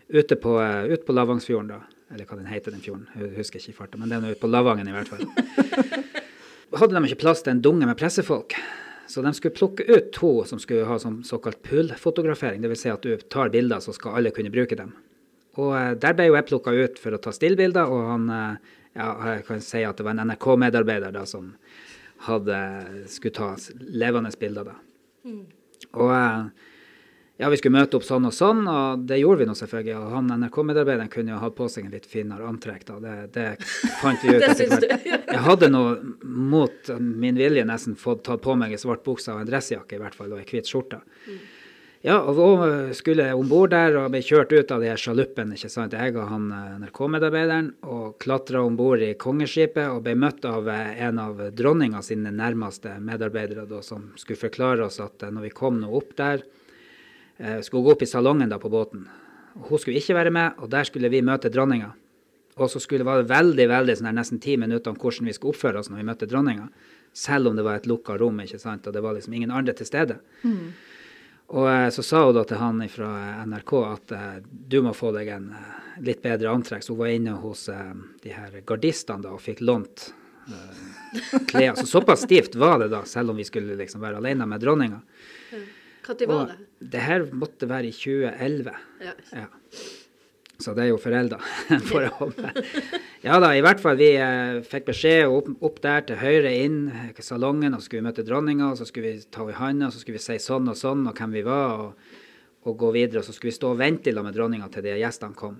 ute 0.09 0.35
på, 0.39 0.57
eh, 0.61 0.93
ut 0.93 1.05
på 1.05 1.15
Lavangsfjorden, 1.15 1.67
da. 1.67 1.81
Eller 2.13 2.25
hva 2.25 2.37
den 2.39 2.47
heter, 2.47 2.71
den 2.71 2.83
fjorden. 2.83 3.07
Jeg 3.19 3.35
husker 3.35 3.59
ikke 3.59 3.73
i 3.73 3.77
farta, 3.81 3.99
men 3.99 4.11
den 4.11 4.23
er 4.23 4.35
ute 4.35 4.41
på 4.41 4.49
Lavangen 4.49 4.87
i 4.87 4.95
hvert 4.95 5.09
fall. 5.11 5.25
Hadde 6.79 6.95
de 6.95 7.09
ikke 7.09 7.23
plass 7.23 7.43
til 7.43 7.55
en 7.55 7.63
dunge 7.63 7.87
med 7.87 7.97
pressefolk, 7.99 8.55
så 9.07 9.23
de 9.23 9.31
skulle 9.35 9.55
plukke 9.55 9.85
ut 9.87 10.09
to 10.15 10.31
som 10.47 10.59
skulle 10.59 10.87
ha 10.87 10.97
som 10.99 11.19
såkalt 11.27 11.61
poolfotografering. 11.63 12.63
Dvs. 12.63 12.83
Si 12.83 12.91
at 12.91 13.03
du 13.03 13.27
tar 13.31 13.51
bilder, 13.51 13.83
så 13.83 13.95
skal 13.95 14.19
alle 14.19 14.31
kunne 14.35 14.51
bruke 14.51 14.75
dem. 14.79 14.93
Og 15.57 15.73
eh, 15.75 15.93
der 15.99 16.15
ble 16.15 16.29
jo 16.29 16.37
jeg 16.37 16.47
plukka 16.51 16.75
ut 16.75 16.99
for 17.01 17.15
å 17.15 17.21
ta 17.23 17.33
stillbilder, 17.35 17.91
og 17.91 18.11
han 18.11 18.31
eh, 18.31 18.73
ja, 18.97 19.11
jeg 19.33 19.45
kan 19.47 19.61
si 19.63 19.83
at 19.85 19.99
det 19.99 20.07
var 20.07 20.15
en 20.15 20.23
NRK-medarbeider 20.31 21.13
da 21.15 21.25
som 21.29 21.51
hadde, 22.25 22.57
skulle 23.11 23.35
ta 23.35 23.51
levende 23.77 24.31
bilder 24.39 24.71
da. 24.71 24.77
Og 25.97 26.13
eh, 26.15 26.66
ja, 27.37 27.49
vi 27.53 27.57
skulle 27.59 27.77
møte 27.77 27.99
opp 27.99 28.05
sånn 28.05 28.25
og 28.25 28.33
sånn, 28.33 28.63
og 28.65 29.03
det 29.05 29.19
gjorde 29.19 29.43
vi 29.43 29.49
nå 29.49 29.53
selvfølgelig. 29.57 29.97
Og 29.99 30.13
han 30.15 30.31
NRK-medarbeideren 30.41 31.11
kunne 31.13 31.35
jo 31.35 31.41
ha 31.43 31.51
på 31.53 31.67
seg 31.69 31.85
en 31.85 31.93
litt 31.93 32.07
finere 32.09 32.47
antrekk, 32.49 32.87
da. 32.87 32.97
Det, 33.03 33.17
det 33.35 33.45
fant 34.01 34.23
vi 34.25 34.33
ut 34.33 34.45
Det 34.47 34.55
syns 34.57 34.81
du? 34.81 34.87
Jeg 35.37 35.43
hadde 35.45 35.69
nå 35.69 35.83
mot 36.23 36.89
min 36.97 37.37
vilje 37.37 37.67
nesten 37.67 37.99
fått 37.99 38.25
tatt 38.25 38.41
på 38.41 38.57
meg 38.57 38.73
en 38.73 38.81
svart 38.81 39.05
bukse 39.05 39.29
og 39.35 39.43
en 39.43 39.51
dressjakke 39.51 39.99
i 39.99 40.01
hvert 40.01 40.17
fall, 40.17 40.33
og 40.33 40.41
ei 40.41 40.49
hvit 40.49 40.71
skjorte. 40.71 41.03
Ja, 42.05 42.17
og 42.21 42.37
da 42.37 42.95
skulle 42.95 43.25
jeg 43.25 43.37
om 43.37 43.49
bord 43.49 43.71
der 43.73 43.95
og 43.99 44.11
ble 44.13 44.21
kjørt 44.25 44.53
ut 44.53 44.73
av 44.73 44.81
de 44.81 44.89
her 44.91 45.01
sjaluppene, 45.01 45.57
ikke 45.57 45.69
sant. 45.69 45.93
Jeg 45.97 46.13
og 46.15 46.29
han 46.29 46.49
eh, 46.53 46.75
NRK-medarbeideren 46.85 47.71
og 47.85 48.17
klatra 48.21 48.61
om 48.65 48.77
bord 48.79 49.01
i 49.03 49.13
kongeskipet 49.19 49.89
og 49.91 50.03
ble 50.05 50.17
møtt 50.17 50.45
av 50.47 50.69
eh, 50.73 50.93
en 51.05 51.21
av 51.21 51.41
dronninga 51.57 52.01
sine 52.05 52.33
nærmeste 52.33 52.97
medarbeidere 53.03 53.65
da, 53.69 53.81
som 53.85 54.11
skulle 54.17 54.45
forklare 54.47 54.85
oss 54.89 55.01
at 55.03 55.25
eh, 55.25 55.33
når 55.33 55.49
vi 55.49 55.57
kom 55.57 55.81
nå 55.81 55.89
opp 55.97 56.13
der, 56.17 56.45
skulle 57.37 57.83
gå 57.85 57.93
opp 57.93 58.01
i 58.01 58.09
salongen 58.09 58.49
da 58.49 58.57
på 58.61 58.71
båten. 58.73 59.07
Hun 59.67 59.81
skulle 59.81 59.99
ikke 60.01 60.15
være 60.17 60.31
med, 60.33 60.57
og 60.61 60.69
der 60.73 60.87
skulle 60.89 61.09
vi 61.13 61.21
møte 61.25 61.51
dronninga. 61.53 61.91
Og 62.57 62.71
så 62.73 62.81
skulle 62.81 63.03
det 63.03 63.09
være 63.09 63.27
veldig, 63.29 63.67
veldig 63.69 63.95
sånn 63.99 64.09
her 64.09 64.17
nesten 64.17 64.41
ti 64.41 64.55
minutter 64.57 64.93
om 64.93 64.97
hvordan 64.97 65.29
vi 65.29 65.35
skulle 65.35 65.53
oppføre 65.53 65.81
oss 65.81 65.91
når 65.91 66.01
vi 66.01 66.07
møtte 66.09 66.29
dronninga. 66.29 66.67
Selv 67.13 67.51
om 67.51 67.57
det 67.57 67.65
var 67.65 67.77
et 67.77 67.89
lukka 67.89 68.17
rom, 68.17 68.39
ikke 68.41 68.59
sant, 68.61 68.87
og 68.89 68.95
det 68.95 69.03
var 69.05 69.17
liksom 69.17 69.35
ingen 69.37 69.53
andre 69.53 69.75
til 69.77 69.89
stede. 69.89 70.17
Og 71.47 71.67
eh, 71.71 71.89
så 71.93 72.03
sa 72.03 72.25
hun 72.25 72.35
da 72.35 72.43
til 72.43 72.59
han 72.59 72.81
fra 72.91 73.09
NRK 73.47 73.73
at 73.85 74.13
eh, 74.17 74.39
du 74.43 74.81
må 74.83 74.91
få 74.97 75.13
deg 75.15 75.29
en 75.37 75.51
eh, 75.55 75.75
litt 76.03 76.21
bedre 76.25 76.51
antrekk. 76.51 76.83
Så 76.83 76.93
hun 76.93 77.03
var 77.05 77.13
inne 77.13 77.37
hos 77.39 77.67
eh, 77.71 77.93
de 78.23 78.33
her 78.35 78.57
gardistene 78.67 79.23
da 79.23 79.35
og 79.37 79.43
fikk 79.45 79.61
lånt 79.63 80.09
eh, 80.49 81.37
klær. 81.47 81.77
Så 81.79 81.87
såpass 81.87 82.25
stivt 82.25 82.57
var 82.59 82.81
det 82.83 82.89
da, 82.91 83.05
selv 83.07 83.31
om 83.31 83.39
vi 83.39 83.47
skulle 83.47 83.77
liksom 83.79 84.03
være 84.03 84.19
alene 84.19 84.49
med 84.49 84.65
dronninga. 84.65 84.99
Når 86.07 86.27
var 86.31 86.51
det? 86.51 86.57
det 86.93 87.05
her 87.05 87.25
måtte 87.35 87.69
være 87.69 87.89
i 87.89 87.95
2011. 87.95 88.75
Ja. 89.03 89.15
Ja. 89.33 89.47
Så 90.57 90.73
det 90.73 90.87
er 90.87 90.89
jo 90.89 90.97
forelda, 90.97 91.37
får. 91.89 92.07
Ja 93.21 93.37
da, 93.41 93.51
i 93.53 93.61
hvert 93.61 93.81
fall. 93.81 93.97
Vi 93.99 94.09
eh, 94.17 94.57
fikk 94.65 94.87
beskjed 94.89 95.29
opp, 95.29 95.51
opp 95.61 95.77
der 95.83 96.07
til 96.07 96.17
høyre 96.17 96.53
inn 96.63 96.79
i 96.89 97.25
salongen, 97.25 97.75
og 97.75 97.81
så 97.81 97.85
skulle 97.89 98.01
vi 98.01 98.07
møte 98.09 98.25
dronninga, 98.25 98.71
og 98.71 98.79
så 98.79 98.87
skulle 98.89 99.11
vi 99.11 99.27
ta 99.29 99.43
henne 99.43 99.53
i 99.53 99.59
handa, 99.59 99.89
og 99.89 99.93
så 99.93 100.01
skulle 100.01 100.17
vi 100.17 100.25
si 100.25 100.39
sånn 100.41 100.71
og 100.71 100.79
sånn, 100.79 101.05
og 101.09 101.19
hvem 101.19 101.35
vi 101.37 101.43
var, 101.45 101.83
og, 101.83 102.13
og 102.65 102.77
gå 102.81 102.93
videre. 102.95 103.21
Og 103.21 103.27
så 103.27 103.35
skulle 103.35 103.51
vi 103.51 103.59
stå 103.59 103.75
og 103.75 103.81
vente 103.83 104.09
sammen 104.09 104.31
med 104.31 104.39
dronninga 104.39 104.71
til 104.73 104.87
de 104.87 104.97
gjestene 104.97 105.37
kom. 105.37 105.59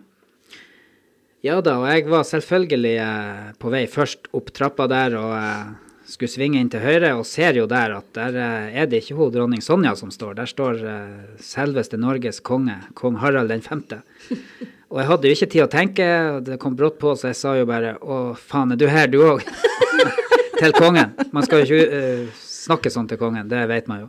Ja 1.46 1.60
da, 1.62 1.75
og 1.77 1.86
jeg 1.92 2.08
var 2.10 2.25
selvfølgelig 2.25 2.96
eh, 3.04 3.50
på 3.62 3.70
vei 3.70 3.84
først 3.92 4.32
opp 4.36 4.50
trappa 4.58 4.88
der 4.89 5.13
og 5.20 5.36
eh, 5.38 5.75
skulle 6.07 6.31
svinge 6.31 6.61
inn 6.61 6.69
til 6.71 6.83
høyre, 6.83 7.11
og 7.19 7.27
ser 7.27 7.57
jo 7.59 7.67
der 7.69 7.97
at 7.97 8.07
der 8.15 8.39
eh, 8.39 8.79
er 8.81 8.87
det 8.89 9.03
ikke 9.03 9.17
hun 9.17 9.33
dronning 9.33 9.63
Sonja 9.63 9.93
som 9.99 10.11
står. 10.13 10.37
Der 10.39 10.49
står 10.49 10.81
eh, 10.87 11.35
selveste 11.43 11.99
Norges 11.99 12.39
konge, 12.39 12.79
kong 12.97 13.19
Harald 13.21 13.51
den 13.51 13.65
femte. 13.65 14.01
Og 14.87 15.01
jeg 15.01 15.07
hadde 15.09 15.27
jo 15.27 15.35
ikke 15.35 15.49
tid 15.51 15.61
å 15.65 15.67
tenke, 15.67 16.05
og 16.31 16.45
det 16.47 16.55
kom 16.63 16.75
brått 16.79 16.95
på, 16.95 17.11
så 17.19 17.27
jeg 17.27 17.35
sa 17.35 17.57
jo 17.57 17.65
bare 17.67 17.97
å 17.99 18.31
faen, 18.39 18.71
er 18.71 18.79
du 18.79 18.85
her 18.87 19.09
du 19.11 19.17
òg? 19.19 19.41
til 20.61 20.71
kongen. 20.77 21.11
Man 21.35 21.43
skal 21.43 21.65
jo 21.65 21.75
ikke 21.75 21.99
uh, 21.99 22.37
snakke 22.39 22.91
sånn 22.93 23.09
til 23.11 23.19
kongen, 23.19 23.49
det 23.51 23.65
vet 23.67 23.89
man 23.91 24.05
jo. 24.05 24.07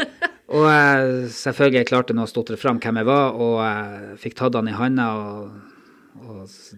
Og 0.54 0.68
uh, 0.70 1.26
selvfølgelig 1.34 1.80
jeg 1.80 1.88
klarte 1.90 2.14
nå 2.14 2.28
å 2.28 2.30
stotre 2.30 2.54
fram 2.54 2.78
hvem 2.78 3.02
jeg 3.02 3.08
var, 3.10 3.34
og 3.34 3.58
uh, 3.58 4.14
fikk 4.22 4.38
tatt 4.38 4.54
han 4.54 4.70
i 4.70 4.76
handa 4.78 5.08
og 5.18 5.73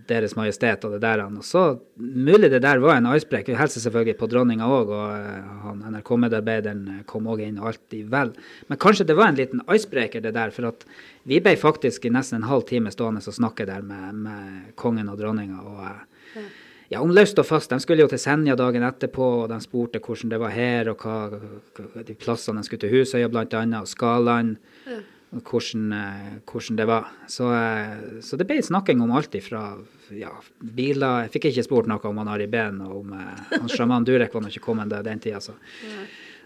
Deres 0.09 0.37
Majestet 0.39 0.85
og 0.87 0.97
det 0.97 1.01
der. 1.05 1.23
Og 1.27 1.45
så 1.45 1.65
mulig 1.97 2.51
det 2.53 2.63
der 2.65 2.83
var 2.83 2.99
en 2.99 3.09
icebreaker. 3.13 3.55
Vi 3.55 3.61
hilser 3.61 3.85
selvfølgelig 3.85 4.17
på 4.21 4.29
dronninga 4.33 4.69
òg, 4.69 4.93
og 4.93 5.15
eh, 5.17 5.49
han 5.65 5.83
NRK-medarbeideren 5.95 6.83
eh, 6.95 7.03
kom 7.11 7.29
òg 7.33 7.45
inn, 7.47 7.59
og 7.63 7.73
alt 7.73 7.97
i 7.97 8.03
vel. 8.13 8.35
Men 8.71 8.81
kanskje 8.83 9.09
det 9.09 9.17
var 9.19 9.33
en 9.33 9.41
liten 9.41 9.65
icebreaker, 9.73 10.25
det 10.25 10.35
der, 10.37 10.55
for 10.55 10.71
at 10.71 10.87
vi 11.27 11.41
ble 11.43 11.57
faktisk 11.61 12.07
i 12.07 12.15
nesten 12.15 12.43
en 12.43 12.51
halv 12.51 12.67
time 12.69 12.93
stående 12.95 13.25
og 13.25 13.39
snakke 13.41 13.67
der 13.69 13.83
med, 13.87 14.23
med 14.27 14.71
kongen 14.79 15.11
og 15.13 15.19
dronninga. 15.21 15.63
og 15.63 15.83
eh, 15.89 16.47
ja, 16.89 17.01
om 17.03 17.11
løst 17.11 17.39
og 17.43 17.47
fast. 17.49 17.73
De 17.73 17.81
skulle 17.83 18.05
jo 18.05 18.11
til 18.11 18.21
Senja 18.23 18.55
dagen 18.59 18.87
etterpå, 18.87 19.27
og 19.43 19.51
de 19.51 19.59
spurte 19.65 20.01
hvordan 20.03 20.33
det 20.33 20.41
var 20.43 20.55
her, 20.55 20.93
og 20.93 21.03
hva, 21.03 21.99
de 22.07 22.15
plassene 22.15 22.63
de 22.63 22.69
skulle 22.69 22.85
til 22.85 22.95
Husøya 22.95 23.29
annet, 23.29 23.81
og 23.81 23.89
Skaland, 23.91 24.57
og 24.87 25.16
hvordan, 25.31 25.93
eh, 25.93 26.33
hvordan 26.45 26.77
det 26.77 26.87
var. 26.87 27.07
Så, 27.27 27.53
eh, 27.55 28.21
så 28.21 28.37
det 28.37 28.47
ble 28.47 28.63
snakking 28.63 29.01
om 29.03 29.13
alt 29.13 29.35
ifra 29.35 29.79
ja, 30.15 30.31
biler 30.61 31.25
Jeg 31.25 31.33
fikk 31.35 31.49
ikke 31.51 31.65
spurt 31.67 31.89
noe 31.91 32.01
om 32.07 32.19
han 32.23 32.31
Ari 32.31 32.47
Behn, 32.47 32.81
og 32.81 33.01
om 33.01 33.13
eh, 33.13 33.43
han 33.57 33.69
sjaman 33.69 34.07
Durek 34.07 34.35
var 34.35 34.45
nå 34.45 34.53
ikke 34.53 34.65
kommet 34.69 34.91
den 34.91 35.23
tida, 35.23 35.41
så. 35.41 35.57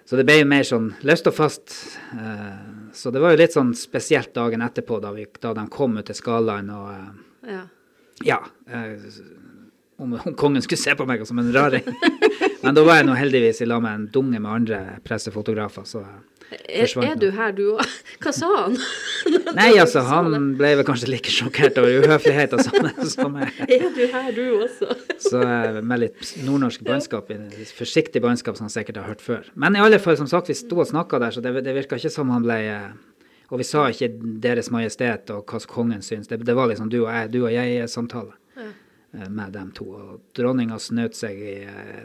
Så 0.08 0.16
det 0.18 0.24
ble 0.26 0.40
mer 0.48 0.64
sånn 0.66 0.88
løst 1.06 1.28
og 1.30 1.36
fast. 1.36 1.74
Så 2.98 3.12
det 3.14 3.20
var 3.22 3.30
jo 3.30 3.38
litt 3.38 3.54
sånn 3.54 3.70
spesielt 3.78 4.32
dagen 4.34 4.64
etterpå, 4.64 4.98
da, 4.98 5.12
vi, 5.14 5.28
da 5.38 5.52
de 5.54 5.66
kom 5.70 6.00
ut 6.00 6.08
til 6.08 6.18
skalaen 6.18 6.72
og 6.74 6.88
Ja. 7.46 7.60
ja, 8.26 8.40
om, 10.00 10.16
om 10.18 10.34
kongen 10.34 10.64
skulle 10.64 10.82
se 10.82 10.96
på 10.98 11.06
meg 11.06 11.22
som 11.28 11.38
en 11.38 11.52
raring. 11.54 11.86
Men 12.60 12.76
da 12.76 12.82
var 12.84 13.00
jeg 13.00 13.06
nå 13.08 13.14
heldigvis 13.16 13.62
i 13.64 13.68
lag 13.68 13.80
med 13.84 13.94
en 13.96 14.10
dunge 14.12 14.40
med 14.40 14.50
andre 14.50 14.80
pressefotografer, 15.06 15.86
så 15.88 16.04
Er, 16.50 16.88
er 17.06 17.14
du 17.14 17.28
her, 17.30 17.52
du 17.54 17.76
òg? 17.76 17.90
Hva 18.24 18.32
sa 18.34 18.48
han? 18.50 18.74
Nei, 19.58 19.68
altså, 19.78 20.02
han 20.02 20.48
ble 20.58 20.72
vel 20.80 20.86
kanskje 20.88 21.06
like 21.12 21.30
sjokkert 21.30 21.78
over 21.78 22.02
uhøfligheten 22.02 22.62
som, 23.12 23.36
jeg. 23.38 23.68
Er 23.68 23.84
du 23.94 24.00
her, 24.10 24.32
du 24.34 24.42
også? 24.64 24.96
Så 25.22 25.44
med 25.78 26.02
litt 26.02 26.32
nordnorsk 26.42 26.82
bannskap, 26.88 27.30
forsiktig 27.78 28.24
bannskap 28.24 28.58
som 28.58 28.66
han 28.66 28.74
sikkert 28.74 28.98
har 28.98 29.12
hørt 29.12 29.22
før. 29.22 29.46
Men 29.54 29.78
i 29.78 29.84
alle 29.84 30.02
fall, 30.02 30.18
som 30.18 30.26
sagt, 30.30 30.50
vi 30.50 30.58
sto 30.58 30.82
og 30.82 30.90
snakka 30.90 31.22
der, 31.22 31.36
så 31.38 31.44
det, 31.44 31.54
det 31.62 31.76
virka 31.78 32.00
ikke 32.02 32.12
som 32.18 32.34
han 32.34 32.42
ble 32.42 32.58
eh, 32.66 32.90
Og 33.50 33.62
vi 33.62 33.70
sa 33.70 33.86
ikke 33.90 34.10
Deres 34.42 34.74
Majestet 34.74 35.30
og 35.30 35.46
hva 35.46 35.62
kongen 35.70 36.02
syns. 36.02 36.26
Det, 36.30 36.42
det 36.46 36.58
var 36.58 36.66
liksom 36.70 36.90
du 36.90 37.04
og 37.04 37.12
jeg, 37.14 37.30
du 37.30 37.44
og 37.44 37.54
jeg-samtale. 37.54 38.39
Med 39.12 39.52
dem 39.52 39.72
to. 39.74 39.84
Og 39.90 40.20
dronninga 40.38 40.78
snøt 40.78 41.14
seg 41.18 41.38
i 41.42 41.54
eh, 41.64 42.04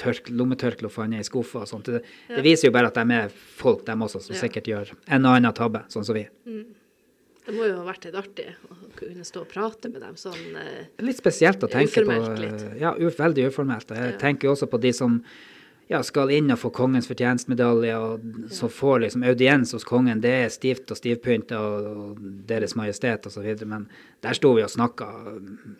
tørk, 0.00 0.30
lommetørkle 0.32 0.88
og 0.88 0.92
fant 0.94 1.10
ned 1.12 1.20
i 1.20 1.28
skuffa 1.28 1.60
og 1.64 1.68
sånt. 1.68 1.84
Det, 1.92 2.02
det 2.32 2.42
viser 2.46 2.68
jo 2.70 2.72
bare 2.72 2.88
at 2.88 2.94
de 2.98 3.14
er 3.18 3.28
folk, 3.60 3.84
dem 3.86 4.00
også, 4.06 4.22
som 4.24 4.34
Ja. 4.34 4.40
sikkert 4.40 4.64
gjør 4.70 4.92
en 5.08 5.26
og 5.28 5.36
annen 5.36 5.52
tabbe, 5.54 5.84
sånn 5.92 6.04
som 6.08 6.14
vi. 6.16 6.26
Det 6.44 7.54
må 7.56 7.64
jo 7.68 7.76
ha 7.78 7.84
vært 7.86 8.04
litt 8.04 8.16
artig 8.20 8.46
å 8.68 8.74
kunne 8.98 9.24
stå 9.24 9.40
og 9.40 9.48
prate 9.48 9.88
med 9.92 10.02
dem 10.04 10.16
sånn 10.20 10.56
eh, 10.60 10.88
Litt 11.00 11.16
spesielt 11.20 11.62
å 11.64 11.68
tenke 11.72 12.02
Uformelt 12.02 12.26
på. 12.34 12.40
litt. 12.42 12.80
Ja, 12.80 12.94
veldig 12.96 13.46
uformelt. 13.48 13.88
Jeg 13.88 14.12
Ja. 14.12 14.18
tenker 14.20 14.48
jo 14.48 14.52
også 14.56 14.68
på 14.68 14.80
de 14.80 14.92
som 14.92 15.22
ja, 15.88 16.02
skal 16.04 16.30
inn 16.36 16.52
og 16.52 16.60
få 16.60 16.70
kongens 16.76 17.08
fortjenstmedalje, 17.08 17.96
og 17.96 18.50
så 18.52 18.68
får 18.68 19.06
liksom 19.06 19.24
audiens 19.28 19.72
hos 19.72 19.86
kongen. 19.88 20.20
Det 20.20 20.34
er 20.42 20.52
stivt 20.52 20.92
og 20.92 21.00
stivpynta 21.00 21.56
og, 21.56 21.86
og 21.88 22.26
Deres 22.48 22.76
Majestet 22.76 23.24
osv. 23.28 23.48
Men 23.64 23.86
der 24.24 24.36
sto 24.36 24.52
vi 24.56 24.66
og 24.66 24.72
snakka 24.72 25.08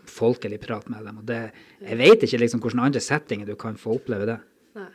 folkelig 0.08 0.62
prat 0.64 0.88
med 0.88 1.04
dem. 1.04 1.20
Og 1.20 1.28
det, 1.28 1.42
jeg 1.84 2.00
vet 2.00 2.24
ikke 2.24 2.40
liksom 2.44 2.64
hvordan 2.64 2.86
andre 2.88 3.04
settinger 3.04 3.50
du 3.50 3.56
kan 3.60 3.76
få 3.80 3.98
oppleve 3.98 4.30
det. 4.32 4.38
Nei. 4.78 4.88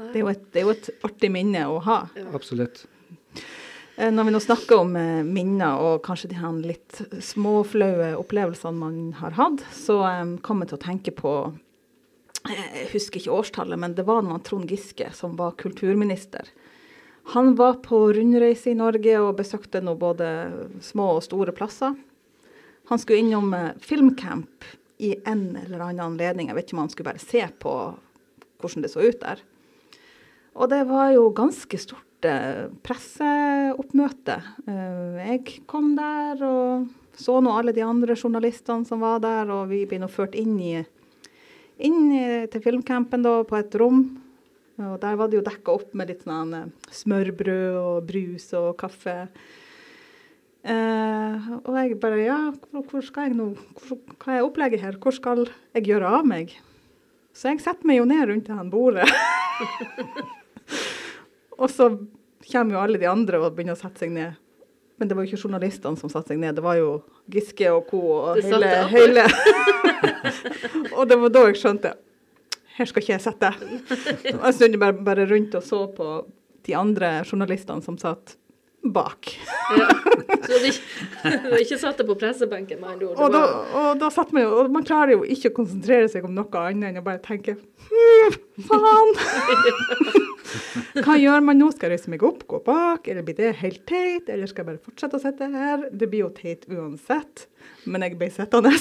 Det 0.00 0.12
er, 0.14 0.20
jo 0.24 0.34
et, 0.34 0.44
det 0.50 0.62
er 0.62 0.66
jo 0.66 0.74
et 0.74 0.92
artig 1.06 1.30
minne 1.34 1.64
å 1.70 1.78
ha. 1.86 2.02
Absolutt. 2.34 2.86
Eh, 4.00 4.10
Når 4.10 4.26
vi 4.26 4.34
nå 4.34 4.42
snakker 4.42 4.82
om 4.82 4.94
eh, 4.98 5.22
minner 5.26 5.78
og 5.78 6.02
kanskje 6.06 6.32
de 6.32 6.38
her 6.40 6.58
litt 6.58 7.02
småflaue 7.22 8.14
opplevelsene 8.18 8.78
man 8.80 9.00
har 9.20 9.38
hatt, 9.38 9.62
så 9.76 10.02
kommer 10.02 10.42
kom 10.46 10.64
jeg 10.64 10.72
til 10.72 10.78
å 10.78 10.86
tenke 10.88 11.14
på 11.14 11.34
eh, 11.50 11.58
Jeg 12.48 12.88
husker 12.94 13.20
ikke 13.20 13.36
årstallet, 13.36 13.78
men 13.80 13.94
det 13.96 14.06
var 14.08 14.22
noen 14.24 14.40
Trond 14.44 14.70
Giske 14.70 15.10
som 15.16 15.36
var 15.36 15.58
kulturminister. 15.60 16.48
Han 17.34 17.54
var 17.54 17.82
på 17.84 17.98
rundreise 18.16 18.72
i 18.72 18.78
Norge 18.78 19.18
og 19.20 19.36
besøkte 19.38 19.82
nå 19.84 19.94
både 20.00 20.28
små 20.82 21.12
og 21.18 21.24
store 21.26 21.52
plasser. 21.54 21.94
Han 22.90 22.98
skulle 22.98 23.20
innom 23.22 23.52
eh, 23.54 23.76
filmcamp 23.84 24.64
i 25.00 25.14
en 25.28 25.52
eller 25.60 25.84
annen 25.84 26.06
anledning. 26.08 26.48
Jeg 26.48 26.56
vet 26.56 26.68
ikke 26.68 26.78
om 26.78 26.82
han 26.82 26.92
skulle 26.92 27.10
bare 27.12 27.22
se 27.22 27.44
på 27.62 27.74
hvordan 28.60 28.84
det 28.84 28.92
så 28.92 29.04
ut 29.04 29.20
der. 29.22 29.42
Og 30.58 30.72
det 30.72 30.80
var 30.88 31.12
jo 31.14 31.28
ganske 31.36 31.78
stort 31.78 32.26
eh, 32.26 32.66
presseoppmøte. 32.82 34.40
Eh, 34.66 35.20
jeg 35.20 35.60
kom 35.70 35.92
der 35.98 36.42
og 36.48 36.88
så 37.20 37.38
nå 37.44 37.52
alle 37.54 37.76
de 37.76 37.84
andre 37.84 38.16
journalistene 38.16 38.88
som 38.88 39.04
var 39.04 39.20
der, 39.22 39.50
og 39.52 39.68
vi 39.70 39.84
ble 39.88 40.00
nå 40.00 40.08
ført 40.10 40.34
inn, 40.38 40.56
i, 40.58 40.80
inn 41.86 42.48
til 42.52 42.62
filmcampen 42.64 43.24
da, 43.24 43.40
på 43.46 43.58
et 43.58 43.74
rom. 43.80 44.04
Og 44.80 45.00
der 45.02 45.16
var 45.18 45.28
det 45.28 45.40
jo 45.40 45.44
dekka 45.44 45.74
opp 45.76 45.92
med 45.96 46.10
litt 46.10 46.22
sånn 46.24 46.54
eh, 46.56 46.70
smørbrød 46.94 47.76
og 47.80 48.06
brus 48.08 48.48
og 48.56 48.70
kaffe. 48.80 49.16
Eh, 50.60 51.50
og 51.60 51.76
jeg 51.76 51.98
bare 52.00 52.24
Ja, 52.24 52.40
hvor, 52.70 52.84
hvor 52.88 53.04
skal 53.04 53.30
jeg 53.30 53.36
nå 53.38 53.46
hvor, 53.56 53.96
Hva 54.20 54.34
er 54.34 54.44
opplegget 54.44 54.82
her? 54.84 54.98
Hvor 55.00 55.14
skal 55.16 55.46
jeg 55.72 55.86
gjøre 55.88 56.10
av 56.20 56.28
meg? 56.28 56.52
Så 57.32 57.48
jeg 57.48 57.62
setter 57.64 57.88
meg 57.88 58.00
jo 58.00 58.08
ned 58.08 58.26
rundt 58.28 58.50
det 58.50 58.66
bordet. 58.72 59.08
og 61.60 61.68
så 61.72 61.92
kommer 62.50 62.76
jo 62.76 62.82
alle 62.82 63.00
de 63.00 63.08
andre 63.08 63.40
og 63.40 63.54
begynner 63.54 63.76
å 63.76 63.80
sette 63.80 64.04
seg 64.04 64.12
ned. 64.16 64.36
Men 65.00 65.08
det 65.08 65.16
var 65.16 65.24
jo 65.24 65.32
ikke 65.32 65.48
journalistene 65.48 65.96
som 65.96 66.12
satte 66.12 66.34
seg 66.34 66.42
ned, 66.42 66.58
det 66.58 66.64
var 66.64 66.76
jo 66.76 66.92
Giske 67.32 67.72
og 67.72 67.88
co. 67.88 68.00
og 68.18 68.44
hele, 68.44 68.70
hele. 68.92 69.24
Og 70.98 71.08
det 71.08 71.16
var 71.20 71.32
da 71.32 71.42
jeg 71.48 71.60
skjønte 71.60 71.94
her 72.80 72.88
skal 72.88 73.04
ikke 73.04 73.12
jeg 73.12 73.24
sitte. 73.24 73.50
Og 74.38 74.44
Jeg 74.46 74.56
snudde 74.56 74.80
bare, 74.80 74.96
bare 75.04 75.26
rundt 75.28 75.56
og 75.58 75.64
så 75.64 75.84
på 75.96 76.10
de 76.66 76.76
andre 76.76 77.20
journalistene 77.26 77.84
som 77.84 77.98
satt 78.00 78.36
bak. 78.80 79.34
Ja. 79.76 79.88
Så 80.40 80.56
du 80.62 80.66
ikke, 80.70 81.58
ikke 81.60 81.76
satt 81.78 81.98
deg 82.00 82.06
på 82.08 82.14
pressebenken, 82.16 82.78
med 82.80 82.94
andre 82.94 83.10
ord. 83.10 83.18
Og 83.20 83.34
da, 83.34 83.40
og 83.76 83.98
da 84.00 84.08
satt 84.14 84.32
man 84.32 84.46
jo, 84.46 84.54
og 84.62 84.70
man 84.72 84.86
klarer 84.86 85.12
jo 85.18 85.26
ikke 85.28 85.50
å 85.50 85.56
konsentrere 85.58 86.08
seg 86.08 86.24
om 86.24 86.32
noe 86.32 86.62
annet 86.62 86.88
enn 86.88 87.02
å 87.02 87.04
bare 87.04 87.20
tenke 87.22 87.58
hm, 87.90 88.38
faen! 88.70 89.12
Hva 91.04 91.16
gjør 91.20 91.42
man 91.44 91.60
nå? 91.60 91.70
Skal 91.74 91.90
jeg 91.90 91.98
reise 91.98 92.12
meg 92.12 92.24
opp, 92.26 92.44
gå 92.50 92.60
bak, 92.66 93.08
eller 93.10 93.26
blir 93.26 93.38
det 93.38 93.52
helt 93.60 93.82
teit? 93.88 94.28
Eller 94.28 94.50
skal 94.50 94.64
jeg 94.64 94.70
bare 94.70 94.84
fortsette 94.84 95.18
å 95.18 95.22
sitte 95.22 95.50
her? 95.54 95.86
Det 95.92 96.10
blir 96.10 96.26
jo 96.26 96.30
teit 96.36 96.66
uansett, 96.70 97.46
men 97.86 98.06
jeg 98.06 98.18
ble 98.20 98.30
sittende. 98.34 98.74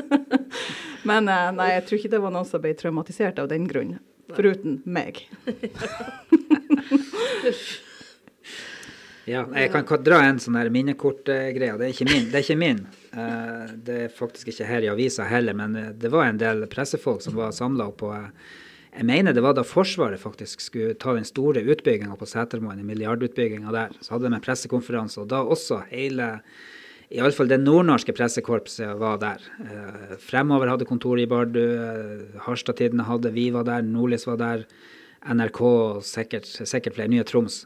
men 1.10 1.30
eh, 1.32 1.50
nei, 1.56 1.70
jeg 1.76 1.86
tror 1.86 2.00
ikke 2.00 2.14
det 2.16 2.24
var 2.24 2.34
noen 2.36 2.48
som 2.48 2.64
ble 2.64 2.74
traumatisert 2.78 3.40
av 3.42 3.50
den 3.52 3.68
grunn, 3.70 3.98
foruten 4.36 4.80
meg. 4.84 5.24
Ja, 9.30 9.44
jeg 9.54 9.70
kan 9.70 9.84
dra 10.02 10.16
en 10.24 10.40
sånn 10.42 10.56
minnekortgreie. 10.74 11.76
Det 11.78 11.86
er 11.86 11.92
ikke 11.92 12.06
min. 12.08 12.24
Det 12.32 12.40
er, 12.40 12.44
ikke 12.44 12.56
min. 12.58 12.80
Eh, 13.12 13.74
det 13.86 13.98
er 14.06 14.14
faktisk 14.14 14.50
ikke 14.50 14.66
her 14.66 14.86
i 14.86 14.88
avisa 14.90 15.26
heller, 15.28 15.54
men 15.54 15.76
eh, 15.78 15.92
det 15.94 16.10
var 16.10 16.26
en 16.26 16.40
del 16.40 16.64
pressefolk 16.72 17.22
som 17.22 17.36
var 17.38 17.52
samla 17.54 17.90
på 18.00 18.10
Jeg 18.90 19.06
mener 19.06 19.34
det 19.34 19.42
var 19.44 19.54
da 19.54 19.62
Forsvaret 19.62 20.18
faktisk 20.18 20.64
skulle 20.64 20.96
ta 20.98 21.14
den 21.14 21.26
store 21.28 21.62
utbygginga 21.62 22.16
på 22.18 22.26
Setermoen, 22.26 22.82
milliardutbygginga 22.86 23.70
der. 23.74 23.94
Så 24.02 24.16
hadde 24.16 24.26
de 24.26 24.34
en 24.34 24.42
pressekonferanse, 24.42 25.22
og 25.22 25.30
da 25.30 25.44
også 25.46 25.84
hele 25.92 26.40
Iallfall 27.10 27.48
det 27.50 27.58
nordnorske 27.62 28.14
pressekorpset 28.14 28.98
var 28.98 29.18
der. 29.18 29.42
Eh, 29.64 30.16
Fremover 30.22 30.70
hadde 30.70 30.86
kontor 30.86 31.18
i 31.18 31.26
Bardu, 31.26 31.58
eh, 31.58 32.38
Harstad-Tidende 32.44 33.06
hadde, 33.08 33.32
vi 33.34 33.48
var 33.50 33.66
der, 33.66 33.82
Nordlys 33.82 34.28
var 34.28 34.38
der, 34.38 34.62
NRK 35.26 35.60
og 35.60 36.04
sikkert, 36.06 36.46
sikkert 36.46 36.94
flere, 36.94 37.10
Nye 37.10 37.26
Troms. 37.26 37.64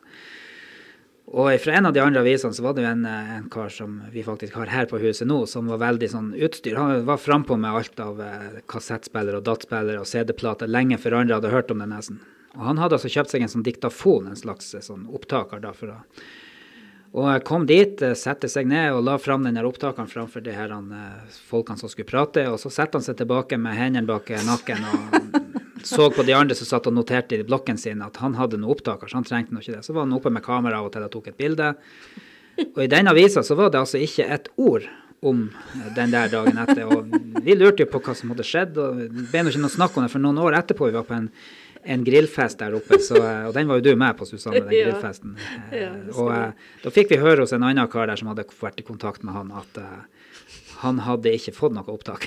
Og 1.25 1.49
fra 1.61 1.73
en 1.73 1.89
av 1.89 1.95
de 1.97 2.03
andre 2.05 2.21
avisene 2.21 2.53
så 2.53 2.63
var 2.67 2.75
det 2.77 2.85
jo 2.85 2.91
en, 2.91 3.07
eh, 3.09 3.37
en 3.39 3.49
kar 3.51 3.69
som 3.73 3.97
vi 4.13 4.23
faktisk 4.23 4.55
har 4.61 4.67
her 4.67 4.87
på 4.87 5.01
huset 5.01 5.27
nå, 5.27 5.47
som 5.49 5.67
var 5.73 5.81
veldig 5.81 6.11
sånn 6.11 6.31
utstyr. 6.37 6.77
Han 6.77 7.05
var 7.09 7.17
frampå 7.17 7.57
med 7.57 7.73
alt 7.73 8.01
av 8.01 8.21
eh, 8.21 8.61
kassettspillere 8.69 9.41
og 9.41 9.47
dataspillere 9.49 10.03
og 10.03 10.07
CD-plater 10.07 10.69
lenge 10.69 10.99
før 11.01 11.23
andre 11.23 11.41
hadde 11.41 11.55
hørt 11.55 11.73
om 11.73 11.81
det, 11.81 11.89
nesten. 11.89 12.21
Og 12.55 12.69
han 12.69 12.79
hadde 12.79 12.99
altså 12.99 13.09
kjøpt 13.09 13.33
seg 13.33 13.43
en 13.43 13.49
sånn 13.49 13.65
diktafon, 13.65 14.29
en 14.29 14.37
slags 14.37 14.75
eh, 14.75 14.85
sånn 14.85 15.09
opptaker 15.09 15.65
da, 15.65 15.73
for 15.73 15.97
å 15.97 16.01
og 17.15 17.29
jeg 17.31 17.43
kom 17.47 17.63
dit, 17.63 18.01
sette 18.19 18.49
seg 18.51 18.67
ned 18.67 18.91
og 18.91 19.05
la 19.07 19.13
fram 19.23 19.45
den 19.47 19.61
opptakeren 19.63 20.11
framfor 20.11 20.43
de 20.43 20.51
her 20.51 20.73
folkene 21.47 21.79
som 21.79 21.87
skulle 21.87 22.11
prate. 22.11 22.43
Og 22.51 22.59
så 22.59 22.73
setter 22.75 22.99
han 22.99 23.07
seg 23.07 23.21
tilbake 23.21 23.55
med 23.55 23.79
hendene 23.79 24.09
bak 24.09 24.33
nakken 24.43 24.83
og 24.83 25.54
så 25.85 26.09
på 26.13 26.25
de 26.27 26.35
andre 26.37 26.57
som 26.59 26.69
satt 26.69 26.89
og 26.91 26.97
noterte 26.97 27.39
i 27.39 27.47
blokken 27.47 27.79
sin 27.81 28.03
at 28.05 28.19
han 28.23 28.37
hadde 28.39 28.59
noe 28.61 28.75
opptak, 28.75 29.05
så 29.09 29.19
han 29.21 29.27
trengte 29.29 29.55
nå 29.55 29.63
ikke 29.63 29.77
det. 29.79 29.85
Så 29.87 29.95
var 29.97 30.07
han 30.07 30.17
oppe 30.17 30.33
med 30.33 30.45
kamera 30.45 30.81
av 30.81 30.89
og 30.89 30.95
til 30.95 31.07
og 31.07 31.13
tok 31.15 31.31
et 31.33 31.39
bilde. 31.41 31.73
Og 32.71 32.85
i 32.85 32.91
den 32.91 33.11
avisa 33.11 33.43
så 33.47 33.57
var 33.59 33.73
det 33.75 33.81
altså 33.83 34.01
ikke 34.03 34.29
et 34.37 34.49
ord 34.57 34.87
om 35.25 35.47
den 35.97 36.13
der 36.13 36.29
dagen 36.33 36.59
etter. 36.61 36.85
Og 36.89 37.13
vi 37.45 37.57
lurte 37.57 37.85
jo 37.87 37.91
på 37.93 38.01
hva 38.05 38.15
som 38.17 38.33
hadde 38.35 38.47
skjedd, 38.47 38.77
og 38.81 39.05
det 39.05 39.29
ble 39.33 39.45
nå 39.45 39.53
ikke 39.53 39.63
noe 39.65 39.73
snakk 39.77 39.97
om 39.97 40.05
det 40.07 40.13
for 40.13 40.25
noen 40.25 40.41
år 40.45 40.59
etterpå. 40.61 40.91
Vi 40.91 40.99
var 40.99 41.07
på 41.09 41.17
en 41.19 41.31
en 41.85 42.05
grillfest 42.05 42.59
der 42.63 42.73
oppe, 42.79 42.97
så, 42.97 43.19
og 43.21 43.51
den 43.53 43.69
var 43.69 43.77
jo 43.77 43.85
du 43.85 43.97
med 44.01 44.17
på, 44.17 44.25
Susanne, 44.25 44.63
den 44.65 44.73
Ja. 44.79 44.87
grillfesten. 44.89 45.35
Ja, 45.69 45.91
Eh, 45.93 46.17
og 46.17 46.31
eh, 46.33 46.71
da 46.81 46.93
fikk 46.95 47.11
vi 47.13 47.19
høre 47.21 47.45
hos 47.45 47.53
en 47.53 47.65
annen 47.67 47.91
kar 47.93 48.09
der 48.09 48.17
som 48.17 48.31
hadde 48.31 48.47
vært 48.61 48.81
i 48.81 48.87
kontakt 48.87 49.21
med 49.27 49.35
han, 49.37 49.51
at 49.53 49.81
eh, 49.83 50.31
han 50.81 51.03
hadde 51.05 51.35
ikke 51.37 51.53
fått 51.53 51.75
noe 51.77 51.85
opptak. 51.93 52.25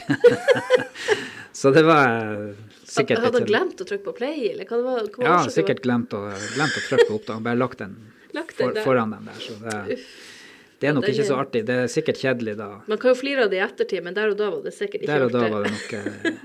så 1.60 1.72
det 1.74 1.84
var 1.88 2.06
eh, 2.06 2.67
sikkert 2.88 3.24
Hadde 3.24 3.42
han 3.42 3.48
glemt 3.50 3.82
å 3.84 3.88
trykke 3.88 4.06
på 4.06 4.14
play, 4.18 4.48
eller 4.54 4.68
hva 4.70 4.80
det 4.80 4.88
var? 4.88 5.10
Hva 5.16 5.28
Ja, 5.28 5.38
sikkert 5.52 5.84
glemt 5.84 6.14
å, 6.16 6.24
glemt 6.56 6.78
å 6.80 6.84
trykke 6.88 7.08
på 7.10 7.20
opptak. 7.20 7.44
Bare 7.46 7.60
lagt 7.60 7.84
den 7.84 7.98
Lagt 8.38 8.58
den 8.58 8.74
for, 8.74 8.84
foran 8.90 9.16
den 9.16 9.30
der. 9.30 9.40
Så 9.44 9.56
det, 9.64 9.98
det 10.80 10.90
er 10.90 10.94
nok 10.98 11.08
ikke 11.10 11.26
så 11.28 11.40
artig. 11.42 11.64
Det 11.68 11.80
er 11.84 11.90
sikkert 11.92 12.22
kjedelig 12.22 12.58
da. 12.60 12.70
Man 12.88 13.02
kan 13.02 13.14
jo 13.14 13.18
flire 13.20 13.48
av 13.48 13.54
det 13.54 13.60
i 13.60 13.66
ettertid, 13.66 14.04
men 14.06 14.18
der 14.18 14.34
og 14.34 14.40
da 14.40 14.52
var 14.54 14.62
det 14.66 14.76
sikkert 14.76 15.04
ikke 15.06 15.18
artig. 15.18 15.18
Der 15.18 15.28
og 15.28 15.36
da 15.36 15.52
var 15.56 15.66
det 15.66 15.74
nok 15.74 15.96
eh, 15.98 16.40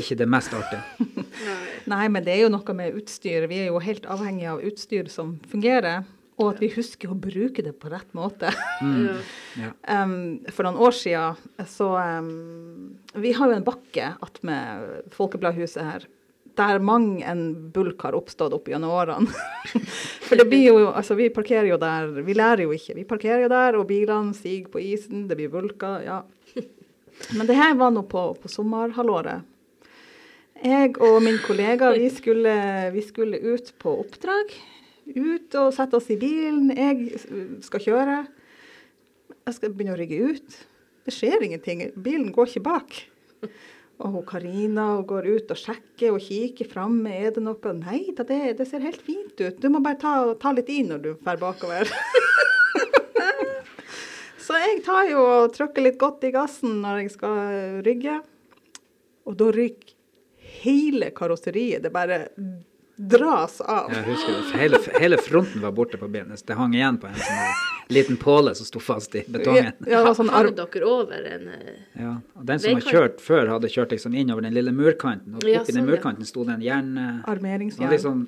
ikke 0.00 0.18
det 0.22 0.28
mest 0.34 0.56
artige. 0.56 1.08
Nei. 1.48 1.58
Nei, 1.92 2.04
men 2.16 2.24
det 2.24 2.36
er 2.36 2.44
jo 2.46 2.52
noe 2.54 2.76
med 2.78 2.98
utstyr. 3.02 3.48
Vi 3.50 3.64
er 3.64 3.68
jo 3.68 3.82
helt 3.84 4.06
avhengig 4.08 4.46
av 4.54 4.62
utstyr 4.64 5.10
som 5.12 5.34
fungerer, 5.50 6.06
og 6.34 6.48
at 6.50 6.60
vi 6.62 6.70
husker 6.74 7.12
å 7.12 7.18
bruke 7.18 7.62
det 7.62 7.76
på 7.78 7.92
rett 7.92 8.10
måte. 8.16 8.52
Mm. 8.84 9.20
Ja. 9.54 9.68
Um, 10.02 10.40
for 10.50 10.66
noen 10.66 10.80
år 10.82 10.92
siden 10.98 11.68
så 11.70 11.86
um, 11.94 12.96
Vi 13.22 13.30
har 13.36 13.48
jo 13.48 13.54
en 13.54 13.64
bakke 13.64 14.08
attmed 14.24 15.12
Folkebladhuset 15.14 15.86
her. 15.86 16.06
Der 16.58 16.82
mang 16.82 17.22
en 17.22 17.44
bulk 17.72 18.02
har 18.04 18.18
oppstått 18.18 18.52
opp 18.56 18.68
gjennom 18.68 18.92
årene. 18.92 19.30
For 20.26 20.36
det 20.36 20.48
blir 20.50 20.66
jo 20.72 20.90
Altså, 20.90 21.16
vi 21.18 21.30
parkerer 21.32 21.70
jo 21.70 21.78
der. 21.80 22.10
Vi 22.26 22.36
lærer 22.36 22.66
jo 22.66 22.74
ikke. 22.74 22.98
Vi 22.98 23.06
parkerer 23.08 23.46
jo 23.46 23.52
der, 23.54 23.78
og 23.78 23.88
bilene 23.88 24.34
siger 24.36 24.68
på 24.74 24.82
isen, 24.82 25.28
det 25.30 25.38
blir 25.38 25.54
bulker. 25.54 26.02
Ja. 26.04 26.20
Men 27.38 27.48
det 27.48 27.56
her 27.58 27.78
var 27.78 27.94
nå 27.94 28.04
på, 28.10 28.26
på 28.42 28.52
sommerhalvåret. 28.52 29.46
Jeg 30.64 30.94
og 31.02 31.22
min 31.22 31.38
kollega, 31.46 31.94
vi 31.94 32.10
skulle, 32.12 32.54
vi 32.94 33.02
skulle 33.06 33.40
ut 33.54 33.74
på 33.78 33.98
oppdrag. 34.02 34.54
Ut 35.04 35.56
og 35.60 35.72
sette 35.76 35.98
oss 35.98 36.08
i 36.12 36.18
bilen. 36.20 36.70
Jeg 36.72 37.20
skal 37.64 37.82
kjøre. 37.84 38.18
Jeg 39.44 39.56
skal 39.58 39.74
begynne 39.74 39.96
å 39.96 40.00
rygge 40.00 40.32
ut. 40.32 40.60
Det 41.04 41.12
skjer 41.12 41.44
ingenting. 41.44 41.82
Bilen 42.00 42.30
går 42.32 42.48
ikke 42.48 42.64
bak. 42.64 43.00
Og 44.04 44.24
Karina 44.26 44.86
går 45.06 45.28
ut 45.36 45.52
og 45.54 45.60
sjekker 45.60 46.16
og 46.16 46.24
kikker 46.24 46.68
framme. 46.70 47.12
Er 47.12 47.34
det 47.36 47.44
noe? 47.44 47.74
Nei 47.76 48.08
da, 48.16 48.24
det, 48.26 48.56
det 48.58 48.66
ser 48.70 48.82
helt 48.84 49.02
fint 49.04 49.36
ut. 49.38 49.60
Du 49.60 49.68
må 49.70 49.82
bare 49.84 50.00
ta, 50.00 50.14
ta 50.40 50.54
litt 50.56 50.72
i 50.72 50.80
når 50.86 51.04
du 51.04 51.10
drar 51.20 51.40
bakover. 51.42 51.90
Så 54.44 54.58
jeg 54.60 54.82
tar 54.84 55.06
jo 55.08 55.22
og 55.24 55.52
trykker 55.54 55.86
litt 55.86 56.00
godt 56.00 56.24
i 56.28 56.32
gassen 56.34 56.80
når 56.82 57.04
jeg 57.04 57.12
skal 57.14 57.36
rygge. 57.86 58.18
Og 59.24 59.36
da 59.40 59.48
ryker 59.54 59.94
hele 60.64 61.10
karosseriet. 61.16 61.84
Det 61.84 61.92
bare 61.92 62.26
dras 62.96 63.60
av. 63.60 63.92
Jeg 63.92 64.04
husker 64.06 64.36
det. 64.36 64.58
Hele, 64.60 64.78
hele 65.00 65.18
fronten 65.18 65.62
var 65.64 65.72
borte 65.74 65.98
på 65.98 66.08
bilen. 66.08 66.34
Det 66.46 66.58
hang 66.58 66.74
igjen 66.74 66.98
på 67.02 67.08
en 67.10 67.18
sånn 67.18 67.94
liten 67.94 68.16
påle 68.20 68.54
som 68.54 68.68
sto 68.68 68.80
fast 68.80 69.14
i 69.18 69.24
betongen. 69.26 69.72
Ja, 69.90 70.04
var 70.06 70.14
sånn 70.16 70.30
arv... 70.30 70.54
dere 70.56 70.86
over 70.88 71.26
en 71.34 71.50
eh, 71.52 71.74
Ja, 72.00 72.14
og 72.38 72.46
Den 72.48 72.62
som 72.62 72.78
har 72.78 72.86
kjørt 72.96 73.20
før, 73.20 73.50
hadde 73.56 73.70
kjørt 73.72 73.92
liksom 73.96 74.14
innover 74.14 74.46
den 74.46 74.54
lille 74.56 74.72
murkanten. 74.72 75.36
Og 75.36 75.44
Ja, 75.48 75.60
oppi 75.60 75.74
sånn, 75.74 75.82
den 75.82 75.90
murkanten 75.90 76.28
sto 76.28 76.46
det 76.46 76.58
en 76.58 76.64
jern... 76.64 76.96
Han 76.96 77.22
armeringsjern. 77.36 77.90
liksom 77.92 78.26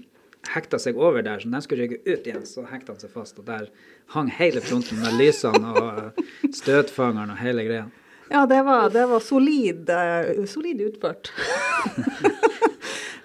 hekta 0.55 0.79
seg 0.79 0.99
over 0.99 1.25
der, 1.27 1.41
så 1.41 1.49
når 1.49 1.59
den 1.59 1.65
skulle 1.67 1.87
rygge 1.87 2.01
ut 2.07 2.27
igjen, 2.27 2.47
så 2.47 2.67
hekta 2.71 2.95
han 2.95 3.01
seg 3.03 3.13
fast. 3.15 3.39
Og 3.41 3.47
der 3.49 3.71
hang 4.15 4.31
hele 4.31 4.63
fronten 4.65 5.01
med 5.03 5.17
lysene 5.21 5.73
og 5.75 6.03
eh, 6.03 6.27
støtfangeren 6.55 7.35
og 7.35 7.41
hele 7.41 7.67
greia. 7.67 7.87
Ja, 8.31 8.43
det 8.51 8.63
var, 8.67 8.89
det 8.91 9.05
var 9.07 9.23
solid, 9.23 9.91
eh, 9.91 10.45
solid 10.51 10.83
utført. 10.89 11.33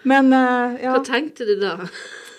Men 0.04 0.34
uh, 0.34 0.78
ja, 0.82 0.96
Hva 0.96 1.06
tenkte 1.06 1.46
du 1.46 1.56
da? 1.62 1.78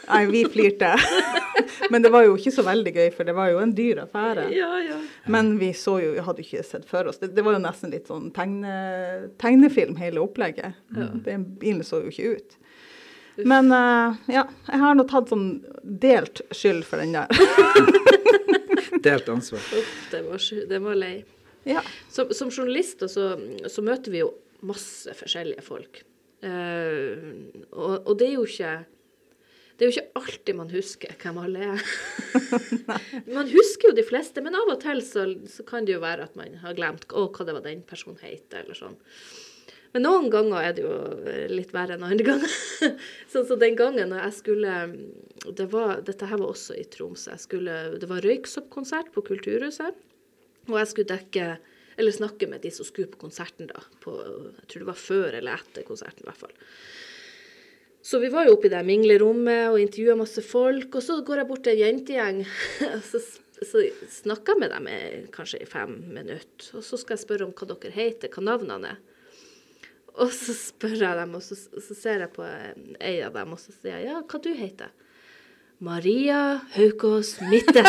nei, 0.09 0.27
vi 0.27 0.45
flirte. 0.51 0.97
Men 1.91 2.03
det 2.03 2.11
var 2.13 2.25
jo 2.27 2.35
ikke 2.37 2.53
så 2.55 2.65
veldig 2.67 2.93
gøy, 2.95 3.09
for 3.15 3.29
det 3.29 3.35
var 3.37 3.53
jo 3.53 3.61
en 3.63 3.75
dyr 3.77 4.03
affære. 4.05 4.49
Ja, 4.55 4.71
ja. 4.83 4.99
Men 5.31 5.55
vi 5.61 5.73
så 5.77 5.99
jo, 6.03 6.15
hadde 6.27 6.45
ikke 6.45 6.65
sett 6.67 6.87
for 6.89 7.09
oss. 7.11 7.21
Det, 7.23 7.33
det 7.37 7.45
var 7.47 7.57
jo 7.57 7.63
nesten 7.63 7.93
litt 7.95 8.11
sånn 8.11 8.31
tegne, 8.35 8.75
tegnefilm, 9.43 9.97
hele 10.01 10.23
opplegget. 10.25 10.79
Den 11.27 11.47
bilen 11.61 11.85
så 11.87 12.03
jo 12.05 12.13
ikke 12.13 12.37
ut. 12.37 12.59
Men 13.49 13.73
uh, 13.73 14.19
ja, 14.29 14.45
jeg 14.69 14.83
har 14.83 14.97
nå 14.97 15.07
tatt 15.09 15.31
sånn 15.33 15.47
delt 15.83 16.43
skyld 16.53 16.85
for 16.89 17.01
den 17.01 17.17
der. 17.17 17.31
Delt 19.03 19.27
ansvar. 19.33 19.63
Uff, 19.75 19.95
det 20.13 20.21
var, 20.29 20.43
var 20.85 20.99
lei. 21.01 21.15
Ja. 21.67 21.81
Som, 22.13 22.31
som 22.37 22.53
journalister 22.53 23.09
så, 23.11 23.33
så 23.67 23.83
møter 23.83 24.15
vi 24.15 24.21
jo 24.21 24.29
masse 24.63 25.11
forskjellige 25.19 25.65
folk. 25.67 26.03
Eh, 26.43 27.29
og, 27.71 27.95
og 28.07 28.17
det 28.19 28.31
er 28.31 28.35
jo 28.37 28.49
ikke 28.49 28.73
det 29.79 29.87
er 29.87 29.89
jo 29.89 29.95
ikke 29.97 30.21
alltid 30.21 30.55
man 30.59 30.69
husker 30.71 31.15
hvem 31.19 31.39
alle 31.43 31.69
er. 31.73 31.87
man 33.39 33.49
husker 33.51 33.89
jo 33.89 33.97
de 33.97 34.05
fleste, 34.07 34.43
men 34.45 34.55
av 34.55 34.69
og 34.71 34.79
til 34.83 35.01
så, 35.03 35.25
så 35.51 35.65
kan 35.67 35.89
det 35.89 35.97
jo 35.97 36.03
være 36.05 36.29
at 36.29 36.37
man 36.39 36.55
har 36.63 36.77
glemt 36.79 37.07
å, 37.11 37.25
hva 37.33 37.47
det 37.49 37.57
var 37.57 37.65
den 37.65 37.81
personen 37.89 38.21
het, 38.23 38.47
eller 38.61 38.79
sånn. 38.79 38.95
Men 39.93 40.07
noen 40.07 40.31
ganger 40.33 40.69
er 40.69 40.77
det 40.77 40.85
jo 40.85 40.93
eh, 41.29 41.49
litt 41.51 41.75
verre 41.75 41.97
enn 41.97 42.07
andre 42.07 42.29
ganger. 42.29 42.55
sånn 43.33 43.49
som 43.49 43.61
den 43.61 43.77
gangen 43.81 44.13
når 44.13 44.23
jeg 44.27 44.37
skulle 44.39 44.77
det 45.43 45.67
var, 45.73 45.99
Dette 46.07 46.29
her 46.31 46.39
var 46.39 46.55
også 46.55 46.77
i 46.79 46.87
Tromsø. 46.87 47.33
Jeg 47.35 47.43
skulle, 47.43 47.77
det 47.99 48.09
var 48.09 48.25
røyksoppkonsert 48.25 49.11
på 49.15 49.25
Kulturhuset. 49.27 49.99
Og 50.71 50.79
jeg 50.79 50.91
skulle 50.93 51.11
dekke, 51.11 51.49
eller 51.97 52.15
snakke 52.15 52.49
med 52.51 52.63
de 52.65 52.73
som 52.75 52.87
skulle 52.87 53.11
på 53.13 53.21
konserten 53.21 53.69
da. 53.71 53.83
På, 54.03 54.17
jeg 54.63 54.69
tror 54.69 54.85
det 54.85 54.91
var 54.91 55.01
før 55.01 55.39
eller 55.39 55.61
etter 55.61 55.87
konserten 55.87 56.25
i 56.25 56.29
hvert 56.31 56.43
fall. 56.45 56.55
Så 58.03 58.19
vi 58.19 58.33
var 58.33 58.49
jo 58.49 58.57
oppe 58.57 58.67
i 58.67 58.73
det 58.73 58.83
minglerommet 58.87 59.69
og 59.71 59.79
intervjua 59.79 60.17
masse 60.19 60.43
folk. 60.43 60.91
Og 60.99 61.05
så 61.05 61.21
går 61.23 61.43
jeg 61.43 61.51
bort 61.53 61.63
til 61.67 61.77
en 61.77 61.83
jentegjeng, 61.85 62.43
og 62.97 63.05
så, 63.07 63.21
så 63.63 63.85
snakker 64.23 64.57
jeg 64.57 64.63
med 64.65 64.75
dem 64.75 64.91
i 64.91 65.01
kanskje 65.35 65.63
i 65.63 65.71
fem 65.71 65.95
minutter. 66.11 66.73
Og 66.75 66.83
så 66.87 66.99
skal 66.99 67.17
jeg 67.17 67.25
spørre 67.27 67.47
om 67.47 67.55
hva 67.55 67.71
dere 67.75 67.95
heter, 67.95 68.33
hva 68.33 68.47
navnene 68.51 68.97
er. 68.97 69.01
Og 70.13 70.29
så 70.35 70.53
spør 70.53 70.99
jeg 70.99 71.17
dem, 71.17 71.39
og 71.39 71.45
så, 71.47 71.57
så 71.57 71.95
ser 71.97 72.27
jeg 72.27 72.35
på 72.35 72.45
eh, 72.45 72.75
ei 73.01 73.15
av 73.25 73.33
dem, 73.39 73.55
og 73.55 73.61
så 73.63 73.73
sier 73.73 73.95
jeg 73.95 74.11
ja, 74.11 74.19
hva 74.21 74.41
du 74.45 74.51
heter 74.59 74.91
Maria 75.83 76.61
Haukås 76.77 77.41
Mitte. 77.51 77.83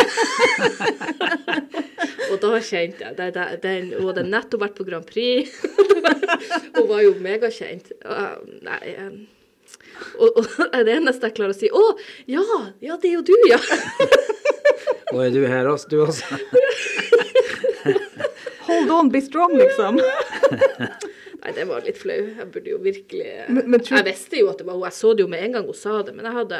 og 2.31 2.39
da 2.41 2.57
kjente 2.57 3.05
jeg 3.05 3.17
det, 3.19 3.27
det, 3.35 3.45
den, 3.61 3.91
Hun 3.99 4.09
hadde 4.09 4.23
nettopp 4.25 4.63
vært 4.65 4.79
på 4.79 4.87
Grand 4.87 5.05
Prix. 5.05 5.53
hun 6.75 6.87
var 6.89 7.03
jo 7.05 7.13
megakjent. 7.21 7.93
Og, 8.01 8.49
Nei 8.65 8.81
og, 10.17 10.39
og 10.41 10.49
det 10.87 10.97
eneste 10.97 11.29
jeg 11.29 11.37
klarer 11.37 11.53
å 11.53 11.57
si 11.57 11.69
Å, 11.69 11.83
ja! 12.29 12.43
Ja, 12.83 12.97
det 12.97 13.11
er 13.11 13.15
jo 13.19 13.23
du, 13.29 13.35
ja! 13.49 13.61
Og 15.13 15.21
er 15.27 15.31
du 15.33 15.43
her 15.45 15.69
også, 15.69 15.89
du 15.93 16.01
også? 16.01 16.25
Hold 18.65 18.89
on, 18.89 19.13
be 19.13 19.21
strong, 19.21 19.53
liksom. 19.59 20.01
Nei, 21.43 21.51
det 21.57 21.65
var 21.67 21.81
litt 21.83 21.97
flau. 21.99 22.15
Jeg 22.37 22.45
burde 22.53 22.69
jo 22.71 22.77
virkelig 22.79 23.49
Men- 23.49 23.69
men 23.71 23.79
tror- 23.83 23.97
Jeg 23.99 24.05
visste 24.13 24.37
jo 24.39 24.49
at 24.49 24.57
det 24.61 24.65
var 24.67 24.73
hun. 24.77 24.83
Jeg 24.87 24.93
så 24.95 25.13
det 25.15 25.23
jo 25.25 25.27
med 25.27 25.43
en 25.43 25.51
gang 25.57 25.65
hun 25.65 25.73
sa 25.75 26.01
det, 26.01 26.13
men 26.15 26.25
jeg 26.25 26.33
hadde 26.33 26.59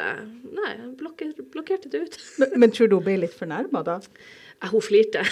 Nei, 0.54 0.72
jeg 0.76 0.98
blokker, 1.00 1.34
blokkerte 1.56 1.90
det 1.90 2.02
ut. 2.04 2.18
Men, 2.40 2.50
men 2.60 2.72
tror 2.72 2.90
du 2.90 2.96
hun 3.00 3.04
ble 3.06 3.18
litt 3.22 3.34
fornærma 3.38 3.84
da? 3.88 4.00
Ja, 4.62 4.68
hun 4.74 4.82
flirte. 4.84 5.24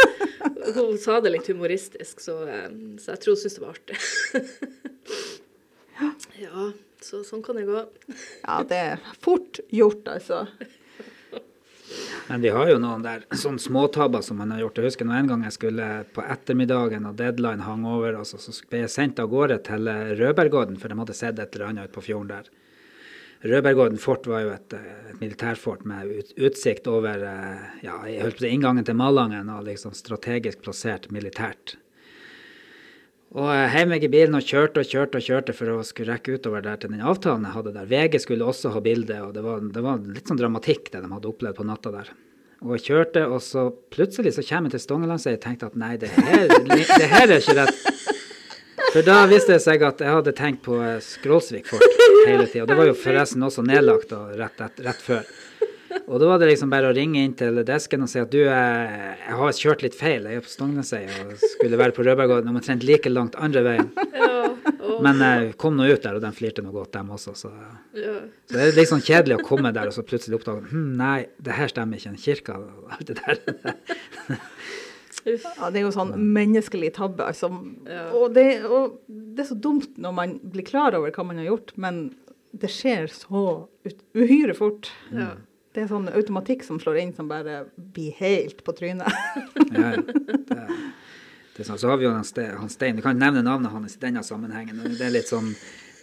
hun 0.74 0.96
sa 0.98 1.20
det 1.20 1.32
litt 1.32 1.46
humoristisk, 1.52 2.20
så, 2.24 2.38
eh, 2.48 2.68
så 3.00 3.12
jeg 3.14 3.20
tror 3.20 3.36
hun 3.36 3.42
syntes 3.42 3.58
det 3.58 3.64
var 3.64 3.76
artig. 3.76 3.96
ja. 6.40 6.70
Så 7.00 7.22
sånn 7.24 7.40
kan 7.42 7.56
det 7.56 7.64
gå. 7.64 7.80
Ja, 8.44 8.58
det 8.68 8.76
er 8.76 8.98
fort 9.24 9.60
gjort, 9.72 10.04
altså. 10.12 10.42
Men 12.30 12.40
vi 12.40 12.50
har 12.54 12.68
jo 12.70 12.76
noen 12.78 13.02
der 13.02 13.24
sånne 13.34 13.58
småtabber 13.58 14.22
som 14.22 14.38
man 14.38 14.52
har 14.54 14.60
gjort. 14.62 14.76
Jeg 14.78 14.92
husker 14.92 15.08
en 15.10 15.26
gang 15.26 15.40
jeg 15.42 15.54
skulle 15.56 15.86
på 16.14 16.22
ettermiddagen 16.22 17.08
og 17.08 17.16
deadline 17.18 17.64
hang 17.66 17.82
over, 17.90 18.20
altså, 18.20 18.38
så 18.38 18.54
ble 18.70 18.84
jeg 18.84 18.92
sendt 18.94 19.18
av 19.18 19.32
gårde 19.32 19.56
til 19.66 19.90
eh, 19.90 20.12
Rødbergodden, 20.20 20.78
for 20.78 20.92
de 20.92 20.98
hadde 21.00 21.16
sett 21.18 21.42
et 21.42 21.58
eller 21.58 21.72
annet 21.72 21.90
ute 21.90 21.96
på 21.96 22.04
fjorden 22.06 22.30
der. 22.30 22.52
Rødbergodden 23.50 23.98
fort 23.98 24.30
var 24.30 24.44
jo 24.44 24.54
et, 24.54 24.78
eh, 24.78 25.10
et 25.10 25.18
militærfort 25.24 25.82
med 25.90 26.14
ut, 26.20 26.30
utsikt 26.38 26.86
over 26.92 27.26
eh, 27.32 27.66
ja, 27.82 27.98
jeg 28.06 28.22
holdt 28.22 28.38
på 28.38 28.46
det, 28.46 28.54
inngangen 28.54 28.86
til 28.86 29.00
Malangen 29.02 29.50
og 29.50 29.66
liksom 29.66 29.98
strategisk 29.98 30.62
plassert 30.62 31.10
militært. 31.10 31.80
Og 33.30 33.46
jeg 33.46 33.66
heiv 33.70 33.90
meg 33.92 34.02
i 34.02 34.10
bilen 34.10 34.34
og 34.34 34.42
kjørte 34.42 34.82
og 34.82 34.88
kjørte 34.90 35.20
og 35.20 35.26
kjørte 35.26 35.54
for 35.54 35.70
å 35.70 35.82
skulle 35.86 36.16
rekke 36.16 36.34
utover 36.34 36.64
der 36.64 36.80
til 36.82 36.90
den 36.90 37.04
avtalen 37.06 37.44
jeg 37.46 37.54
hadde 37.54 37.74
der. 37.76 37.86
VG 37.86 38.18
skulle 38.24 38.48
også 38.50 38.72
ha 38.74 38.82
bilde, 38.82 39.20
og 39.22 39.36
det 39.36 39.44
var, 39.44 39.60
det 39.62 39.84
var 39.84 40.00
litt 40.02 40.26
sånn 40.26 40.40
dramatikk 40.40 40.90
det 40.90 41.04
de 41.04 41.10
hadde 41.12 41.30
opplevd 41.30 41.60
på 41.60 41.66
natta 41.68 41.92
der. 41.94 42.10
Og 42.60 42.74
jeg 42.74 42.84
kjørte, 42.88 43.22
og 43.30 43.38
så 43.40 43.68
plutselig 43.94 44.34
så 44.36 44.44
kommer 44.48 44.68
jeg 44.68 44.80
til 44.80 44.82
Stongelandsøy 44.84 45.30
og 45.36 45.44
tenkte 45.44 45.70
at 45.70 45.78
nei, 45.78 45.92
det 46.02 46.10
her, 46.16 46.50
det 46.50 47.06
her 47.12 47.28
er 47.28 47.38
ikke 47.38 47.56
rett. 47.60 47.86
For 48.90 49.06
da 49.06 49.20
viste 49.30 49.54
det 49.54 49.62
seg 49.62 49.84
at 49.86 50.02
jeg 50.02 50.10
hadde 50.10 50.34
tenkt 50.34 50.64
på 50.66 50.80
eh, 50.82 50.98
Skrålsvik 51.04 51.70
fort 51.70 51.86
hele 52.26 52.48
tida. 52.50 52.66
Det 52.66 52.76
var 52.76 52.90
jo 52.90 52.96
forresten 52.98 53.46
også 53.46 53.62
nedlagt 53.62 54.10
da, 54.10 54.24
rett, 54.34 54.58
rett, 54.58 54.82
rett 54.88 55.04
før. 55.06 55.22
Og 56.10 56.20
da 56.22 56.28
var 56.30 56.40
det 56.40 56.50
liksom 56.50 56.70
bare 56.72 56.90
å 56.90 56.94
ringe 56.94 57.22
inn 57.24 57.34
til 57.38 57.60
desken 57.66 58.04
og 58.04 58.10
si 58.10 58.20
at 58.22 58.30
du, 58.32 58.40
jeg, 58.42 59.14
jeg 59.20 59.38
har 59.40 59.58
kjørt 59.58 59.84
litt 59.84 59.96
feil. 59.98 60.26
Jeg 60.26 60.40
er 60.40 60.44
på 60.44 60.52
Stongnesøy 60.52 61.02
og 61.06 61.32
skulle 61.56 61.80
være 61.80 61.94
på 61.96 62.04
Rødberggården 62.06 62.52
omtrent 62.52 62.86
like 62.86 63.10
langt 63.12 63.38
andre 63.38 63.64
veien. 63.66 63.90
Ja, 64.14 64.30
oh. 64.50 64.98
Men 65.04 65.22
jeg 65.24 65.52
kom 65.60 65.76
nå 65.78 65.86
ut 65.88 66.02
der, 66.04 66.18
og 66.18 66.24
de 66.24 66.30
flirte 66.36 66.64
nå 66.64 66.72
godt, 66.74 66.92
dem 66.96 67.10
også. 67.14 67.34
Så, 67.38 67.50
ja. 67.96 68.16
så 68.50 68.56
det 68.56 68.64
er 68.66 68.78
litt 68.78 68.90
sånn 68.90 69.04
kjedelig 69.04 69.38
å 69.40 69.46
komme 69.46 69.72
der 69.74 69.90
og 69.90 69.96
så 69.96 70.04
plutselig 70.06 70.40
oppdage 70.40 70.70
hm, 70.70 70.88
nei, 70.98 71.18
det 71.42 71.56
her 71.56 71.70
stemmer 71.72 72.00
ikke. 72.00 72.14
En 72.14 72.24
kirke 72.26 72.58
og 72.58 72.96
alt 72.96 73.12
det 73.12 73.18
der. 73.22 73.44
Ja, 75.28 75.68
det 75.68 75.82
er 75.82 75.84
jo 75.84 75.92
sånn 75.92 76.14
menneskelig 76.32 76.94
tabbe. 76.96 77.26
Altså. 77.28 77.50
Ja. 77.84 78.06
Og, 78.16 78.30
det, 78.36 78.46
og 78.64 79.00
det 79.06 79.44
er 79.44 79.50
så 79.50 79.58
dumt 79.68 79.98
når 80.00 80.14
man 80.16 80.34
blir 80.54 80.64
klar 80.64 80.96
over 80.96 81.12
hva 81.12 81.26
man 81.28 81.42
har 81.42 81.50
gjort, 81.50 81.74
men 81.80 82.06
det 82.56 82.70
skjer 82.72 83.10
så 83.12 83.44
uhyre 84.16 84.56
fort. 84.58 84.90
ja. 85.14 85.34
Det 85.70 85.84
er 85.84 85.90
sånn 85.90 86.08
automatikk 86.10 86.64
som 86.66 86.80
slår 86.82 86.96
inn 86.98 87.12
som 87.14 87.28
bare 87.30 87.60
blir 87.94 88.16
helt 88.18 88.64
på 88.66 88.74
trynet. 88.74 89.06
Ja, 89.70 89.92
det, 89.94 90.16
det 90.50 91.62
er 91.62 91.68
sånn. 91.68 91.78
Så 91.78 91.90
har 91.92 92.00
vi 92.00 92.08
jo 92.08 92.14
han 92.14 92.26
Ste- 92.26 92.56
han 92.58 92.72
Stein. 92.72 92.98
Du 92.98 93.04
kan 93.04 93.18
nevne 93.20 93.44
navnet 93.46 93.70
hans 93.70 93.94
i 93.94 94.02
denne 94.02 94.24
sammenhengen. 94.26 94.82
Det 94.98 95.06
er 95.06 95.14
litt 95.14 95.30
sånn, 95.30 95.52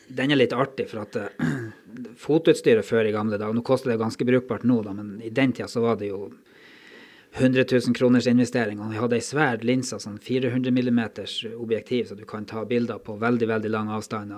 den 0.08 0.32
er 0.32 0.40
litt 0.40 0.56
artig, 0.56 0.88
for 0.92 1.04
at 1.04 1.20
uh, 1.20 1.52
fotutstyret 2.28 2.88
før 2.88 3.10
i 3.10 3.16
gamle 3.16 3.40
dager 3.42 3.58
Nå 3.58 3.66
koster 3.68 3.92
det 3.92 4.00
ganske 4.00 4.28
brukbart 4.30 4.64
nå, 4.64 4.80
da, 4.88 4.96
men 4.96 5.18
i 5.20 5.34
den 5.36 5.52
tida 5.58 5.68
så 5.72 5.84
var 5.84 6.00
det 6.00 6.14
jo 6.14 6.30
100 7.38 7.66
000 7.68 7.96
kroners 7.98 8.28
investering. 8.32 8.80
Og 8.80 8.94
vi 8.96 9.02
hadde 9.02 9.20
ei 9.20 9.26
svær 9.26 9.60
linse, 9.68 10.00
sånn 10.00 10.16
400 10.24 10.72
millimeters 10.72 11.42
objektiv, 11.58 12.08
så 12.08 12.16
du 12.16 12.24
kan 12.30 12.48
ta 12.48 12.64
bilder 12.66 13.04
på 13.04 13.20
veldig, 13.20 13.52
veldig 13.52 13.74
lang 13.76 13.92
avstand. 13.94 14.32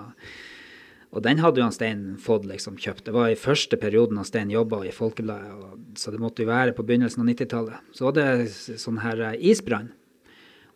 Og, 1.10 1.24
den 1.26 1.40
hadde 1.42 1.58
jo 1.58 1.66
han 1.66 1.74
Stein 1.74 2.02
fått 2.22 2.44
liksom 2.46 2.76
kjøpt. 2.78 3.08
Det 3.08 3.14
var 3.16 3.32
i 3.34 3.38
første 3.40 3.80
perioden 3.82 4.20
han 4.22 4.28
Stein 4.30 4.52
jobba 4.54 4.84
i 4.86 4.92
Folkebladet, 4.94 5.96
så 5.98 6.12
det 6.14 6.20
måtte 6.22 6.44
jo 6.46 6.52
være 6.52 6.76
på 6.78 6.86
begynnelsen 6.86 7.24
av 7.24 7.32
90-tallet. 7.32 7.88
Så 7.98 8.06
var 8.06 8.14
det 8.20 8.28
sånn 8.78 9.00
her 9.02 9.24
eh, 9.32 9.40
isbrann. 9.50 9.90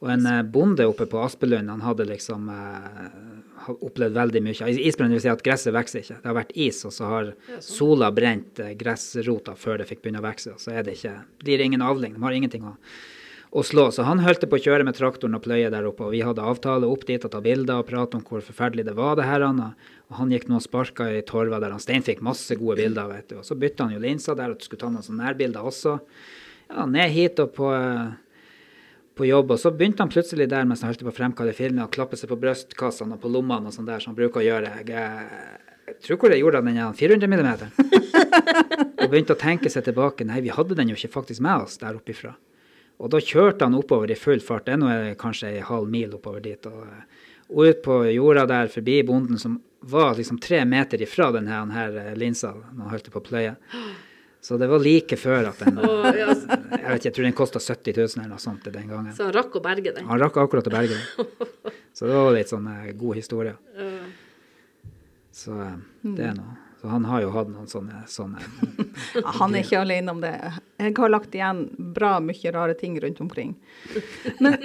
Og 0.02 0.10
en 0.12 0.26
eh, 0.28 0.41
bonde 0.43 0.88
oppe 0.89 1.06
på 1.08 1.22
Aspelund, 1.22 1.69
han 1.69 1.86
hadde 1.86 2.10
liksom 2.10 2.50
eh, 2.50 3.72
opplevd 3.78 4.17
veldig 4.17 4.41
mye. 4.43 4.58
Is- 4.74 4.82
Isbrann 4.89 5.13
vil 5.13 5.22
si 5.24 5.30
at 5.32 5.46
gresset 5.46 5.72
vokser 5.78 6.02
ikke. 6.02 6.17
Det 6.24 6.32
har 6.32 6.39
vært 6.41 6.58
is, 6.65 6.82
og 6.89 6.98
så 6.98 7.08
har 7.13 7.30
sola 7.63 8.10
brent 8.12 8.60
eh, 8.60 8.74
gressrota 8.80 9.54
før 9.56 9.84
det 9.84 9.89
fikk 9.93 10.02
begynne 10.04 10.19
å 10.24 10.26
vokse. 10.26 10.58
og 10.58 10.63
Så 10.65 10.74
er 10.74 10.84
det 10.89 10.98
ikke, 10.98 11.13
blir 11.46 11.62
det 11.62 11.69
ingen 11.69 11.86
avling. 11.86 12.17
De 12.17 12.26
har 12.26 12.36
ingenting 12.36 12.65
å, 12.67 12.74
å 13.54 13.63
slå. 13.63 13.91
Så 13.93 14.04
han 14.10 14.26
holdt 14.26 14.43
på 14.50 14.58
å 14.60 14.65
kjøre 14.65 14.84
med 14.89 14.98
traktoren 14.98 15.38
og 15.38 15.46
pløye 15.46 15.69
der 15.72 15.86
oppe, 15.88 16.10
og 16.10 16.17
vi 16.17 16.26
hadde 16.26 16.41
avtale 16.43 16.89
opp 16.89 17.06
dit 17.08 17.22
og 17.24 17.32
ta 17.38 17.39
bilder 17.46 17.80
og 17.86 17.88
prate 17.93 18.17
om 18.19 18.26
hvor 18.28 18.41
forferdelig 18.43 18.89
det 18.89 18.98
var, 18.98 19.13
det 19.22 19.30
her. 19.30 19.46
Anna. 19.46 19.76
Og 20.11 20.17
han 20.19 20.33
gikk 20.33 20.49
nå 20.49 20.59
og 20.59 20.65
sparka 20.65 21.07
i 21.09 21.21
torva 21.25 21.61
der. 21.63 21.73
Han 21.73 21.81
Stein 21.81 22.03
fikk 22.05 22.21
masse 22.25 22.57
gode 22.59 22.77
bilder, 22.81 23.07
vet 23.09 23.29
du. 23.31 23.37
Og 23.39 23.47
så 23.47 23.57
bytta 23.57 23.87
han 23.87 23.95
jo 23.95 24.03
linsa 24.03 24.35
der, 24.37 24.53
og 24.53 24.65
skulle 24.65 24.83
ta 24.83 24.91
noen 24.91 25.05
sånne 25.05 25.25
nærbilder 25.25 25.69
også. 25.69 25.95
Ja, 26.69 26.85
ned 26.89 27.13
hit 27.13 27.39
og 27.41 27.53
på 27.55 27.71
eh, 27.73 28.11
på 29.15 29.27
jobb, 29.27 29.51
og 29.53 29.59
så 29.61 29.71
begynte 29.73 30.01
han 30.03 30.11
plutselig 30.11 30.47
der 30.49 30.65
mens 30.65 30.81
han 30.81 30.89
holdt 30.89 31.03
på 31.05 31.11
å 31.11 31.15
fremkalle 31.15 31.53
filmen, 31.53 31.83
å 31.85 31.91
klappe 31.91 32.17
seg 32.17 32.31
på 32.31 32.37
brystkassene 32.41 33.17
og 33.17 33.21
på 33.21 33.29
lommene 33.31 33.69
og 33.69 33.75
sånn 33.75 33.85
der, 33.85 34.01
som 34.01 34.13
han 34.13 34.17
bruker 34.17 34.41
å 34.41 34.45
gjøre. 34.45 34.71
Jeg, 34.81 34.95
eh, 34.97 35.83
jeg 35.91 35.99
tror 36.07 36.19
hvor 36.21 36.33
jeg 36.33 36.41
gjorde 36.41 36.61
av 36.61 36.69
den 36.69 36.79
ja, 36.79 36.87
400 36.97 37.29
millimeter. 37.29 37.69
og 39.03 39.05
begynte 39.11 39.35
å 39.35 39.39
tenke 39.39 39.69
seg 39.69 39.85
tilbake. 39.85 40.25
Nei, 40.25 40.41
vi 40.45 40.53
hadde 40.53 40.77
den 40.79 40.93
jo 40.93 40.97
ikke 40.97 41.13
faktisk 41.19 41.43
med 41.45 41.67
oss 41.67 41.77
der 41.81 41.99
oppe 41.99 42.15
ifra. 42.15 42.33
Og 43.03 43.11
da 43.13 43.19
kjørte 43.21 43.67
han 43.67 43.77
oppover 43.77 44.11
i 44.13 44.17
full 44.17 44.41
fart. 44.41 44.65
Det 44.65 44.75
er 44.75 44.81
nå 44.81 44.89
eh, 44.93 45.13
kanskje 45.19 45.51
ei 45.51 45.67
halv 45.67 45.91
mil 45.93 46.15
oppover 46.17 46.41
dit. 46.43 46.69
Og, 46.69 46.87
eh, 46.87 47.29
og 47.53 47.69
ut 47.69 47.85
på 47.85 47.99
jorda 48.15 48.47
der, 48.49 48.73
forbi 48.73 49.01
bonden 49.05 49.41
som 49.41 49.59
var 49.84 50.15
liksom 50.15 50.39
tre 50.39 50.63
meter 50.65 51.02
ifra 51.02 51.30
denne 51.36 51.62
her, 51.76 51.98
eh, 52.00 52.15
linsa 52.15 52.54
han 52.56 52.89
holdt 52.89 53.12
på 53.12 53.19
å 53.22 53.26
pløye. 53.26 53.56
Så 54.43 54.58
det 54.60 54.67
var 54.67 54.84
like 54.84 55.15
før 55.19 55.50
at 55.52 55.62
den 55.63 55.78
Jeg 55.84 56.28
vet 56.28 57.00
ikke, 57.00 57.08
jeg 57.08 57.15
tror 57.15 57.28
den 57.30 57.36
kosta 57.38 57.60
70 57.63 57.96
000 58.00 58.17
eller 58.17 58.34
noe 58.34 58.43
sånt 58.43 58.65
den 58.67 58.89
gangen. 58.91 59.13
så 59.15 59.30
han 59.30 59.36
rakk 59.36 59.56
å 59.56 59.63
berge 59.63 59.93
den. 59.96 60.08
Han 60.10 60.19
rakk 60.19 60.39
akkurat 60.41 60.67
å 60.67 60.74
berge 60.74 60.98
den. 60.98 61.32
Så 61.93 62.08
det 62.10 62.15
var 62.17 62.32
litt 62.34 62.50
sånn 62.50 62.65
eh, 62.72 62.91
god 62.98 63.15
historie. 63.19 63.54
Så 65.34 65.54
eh, 65.62 65.76
det 66.17 66.26
er 66.32 66.36
noe. 66.39 66.58
Så 66.84 66.89
han 66.91 67.06
har 67.08 67.22
jo 67.24 67.30
hatt 67.32 67.48
noen 67.48 67.67
sånne, 67.72 68.02
sånne 68.12 68.41
Han 69.39 69.54
er 69.56 69.62
ikke 69.63 69.80
alene 69.80 70.12
om 70.12 70.19
det. 70.19 70.34
Jeg 70.84 70.91
har 70.98 71.12
lagt 71.13 71.32
igjen 71.38 71.62
bra 71.96 72.17
mye 72.19 72.52
rare 72.52 72.76
ting 72.76 72.98
rundt 73.00 73.22
omkring. 73.24 73.54
Men, 74.43 74.58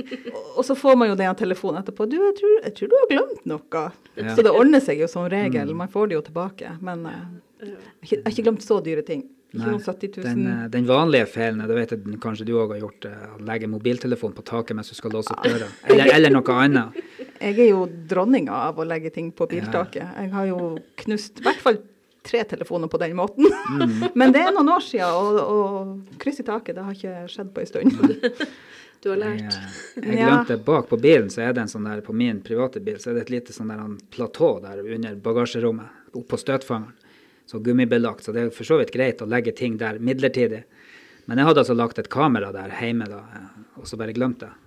og 0.56 0.64
så 0.66 0.74
får 0.74 0.98
man 0.98 1.12
jo 1.12 1.14
det 1.20 1.28
av 1.30 1.36
telefonen 1.38 1.78
etterpå. 1.84 2.08
Du, 2.10 2.16
jeg 2.18 2.34
tror, 2.40 2.56
jeg 2.64 2.74
tror 2.80 2.90
du 2.90 2.96
har 2.98 3.08
glemt 3.12 3.44
noe. 3.46 3.84
Ja. 4.18 4.34
Så 4.34 4.42
det 4.42 4.50
ordner 4.50 4.82
seg 4.82 4.98
jo 5.04 5.06
som 5.12 5.28
regel. 5.30 5.70
Man 5.78 5.92
får 5.92 6.10
det 6.10 6.18
jo 6.18 6.24
tilbake. 6.26 6.72
Men 6.82 7.06
eh, 7.06 7.20
jeg 7.62 7.76
har 7.76 7.76
ikke- 8.02 8.16
jeg 8.16 8.24
har 8.26 8.34
ikke 8.34 8.46
glemt 8.48 8.66
så 8.66 8.80
dyre 8.82 9.04
ting. 9.06 9.22
Nei, 9.54 9.64
noen 9.64 9.80
70 9.80 10.10
000. 10.18 10.24
den, 10.26 10.40
eh, 10.52 10.64
den 10.74 10.84
vanlige 10.90 11.28
feilen, 11.32 11.62
det 11.70 11.76
vet 11.78 11.94
jeg 11.94 12.18
kanskje 12.20 12.44
du 12.44 12.52
òg 12.60 12.74
har 12.74 12.80
gjort, 12.82 13.06
eh, 13.08 13.28
å 13.32 13.38
legge 13.48 13.70
mobiltelefon 13.70 14.34
på 14.36 14.42
taket 14.44 14.76
mens 14.76 14.90
du 14.90 14.96
skal 14.98 15.14
låse 15.14 15.30
opp 15.32 15.46
døra. 15.46 15.70
Eller, 15.88 16.10
eller 16.18 16.34
noe 16.34 16.58
annet. 16.66 16.98
Jeg 17.38 17.54
er 17.62 17.70
jo 17.70 17.86
dronninga 18.10 18.58
av 18.66 18.76
å 18.82 18.84
legge 18.84 19.14
ting 19.14 19.30
på 19.32 19.46
biltaket. 19.48 20.04
Jeg 20.18 20.34
har 20.34 20.50
jo 20.50 20.74
knust 21.00 21.38
i 21.40 21.46
hvert 21.46 21.62
fall 21.64 21.78
tre 22.26 22.42
telefoner 22.44 22.88
på 22.88 22.98
den 23.00 23.14
måten. 23.16 23.46
Mm. 23.70 23.92
Men 24.18 24.32
det 24.34 24.40
er 24.46 24.52
noen 24.56 24.68
år 24.74 24.80
siden, 24.84 25.12
og, 25.12 25.38
og 25.38 26.18
kryss 26.22 26.40
i 26.42 26.46
taket, 26.46 26.74
det 26.78 26.84
har 26.86 26.96
ikke 26.96 27.28
skjedd 27.32 27.54
på 27.54 27.64
en 27.64 27.70
stund. 27.74 27.94
Du 28.98 29.12
har 29.12 29.20
lært. 29.20 29.44
Jeg, 29.94 30.02
jeg 30.02 30.16
Ja. 30.18 30.24
glemte 30.26 30.56
bak 30.66 30.88
på 30.90 30.96
bilen, 30.98 31.28
så 31.30 31.44
er 31.46 31.52
det 31.54 31.60
en 31.62 31.68
sånn 31.70 31.84
der, 31.86 32.00
på 32.02 32.10
min 32.18 32.40
private 32.42 32.80
bil, 32.82 32.96
så 32.98 33.12
er 33.12 33.14
det 33.14 33.28
et 33.28 33.30
lite 33.30 33.52
sånn 33.54 33.68
der 33.70 33.78
en 33.84 33.92
platå 34.10 34.48
der 34.64 34.80
under 34.82 35.14
bagasjerommet, 35.22 35.86
oppå 36.18 36.34
støtfangeren. 36.42 36.96
Så 37.46 37.60
gummibelagt, 37.62 38.26
så 38.26 38.34
det 38.34 38.42
er 38.42 38.50
for 38.50 38.66
så 38.66 38.80
vidt 38.80 38.90
greit 38.90 39.22
å 39.22 39.28
legge 39.30 39.54
ting 39.54 39.76
der 39.78 40.00
midlertidig. 40.02 40.64
Men 41.30 41.38
jeg 41.38 41.46
hadde 41.46 41.62
altså 41.62 41.76
lagt 41.78 42.00
et 42.02 42.10
kamera 42.10 42.50
der 42.52 42.74
hjemme 42.80 43.06
da, 43.06 43.22
og 43.78 43.86
så 43.86 43.96
bare 44.02 44.16
glemte 44.18 44.50
jeg. 44.50 44.58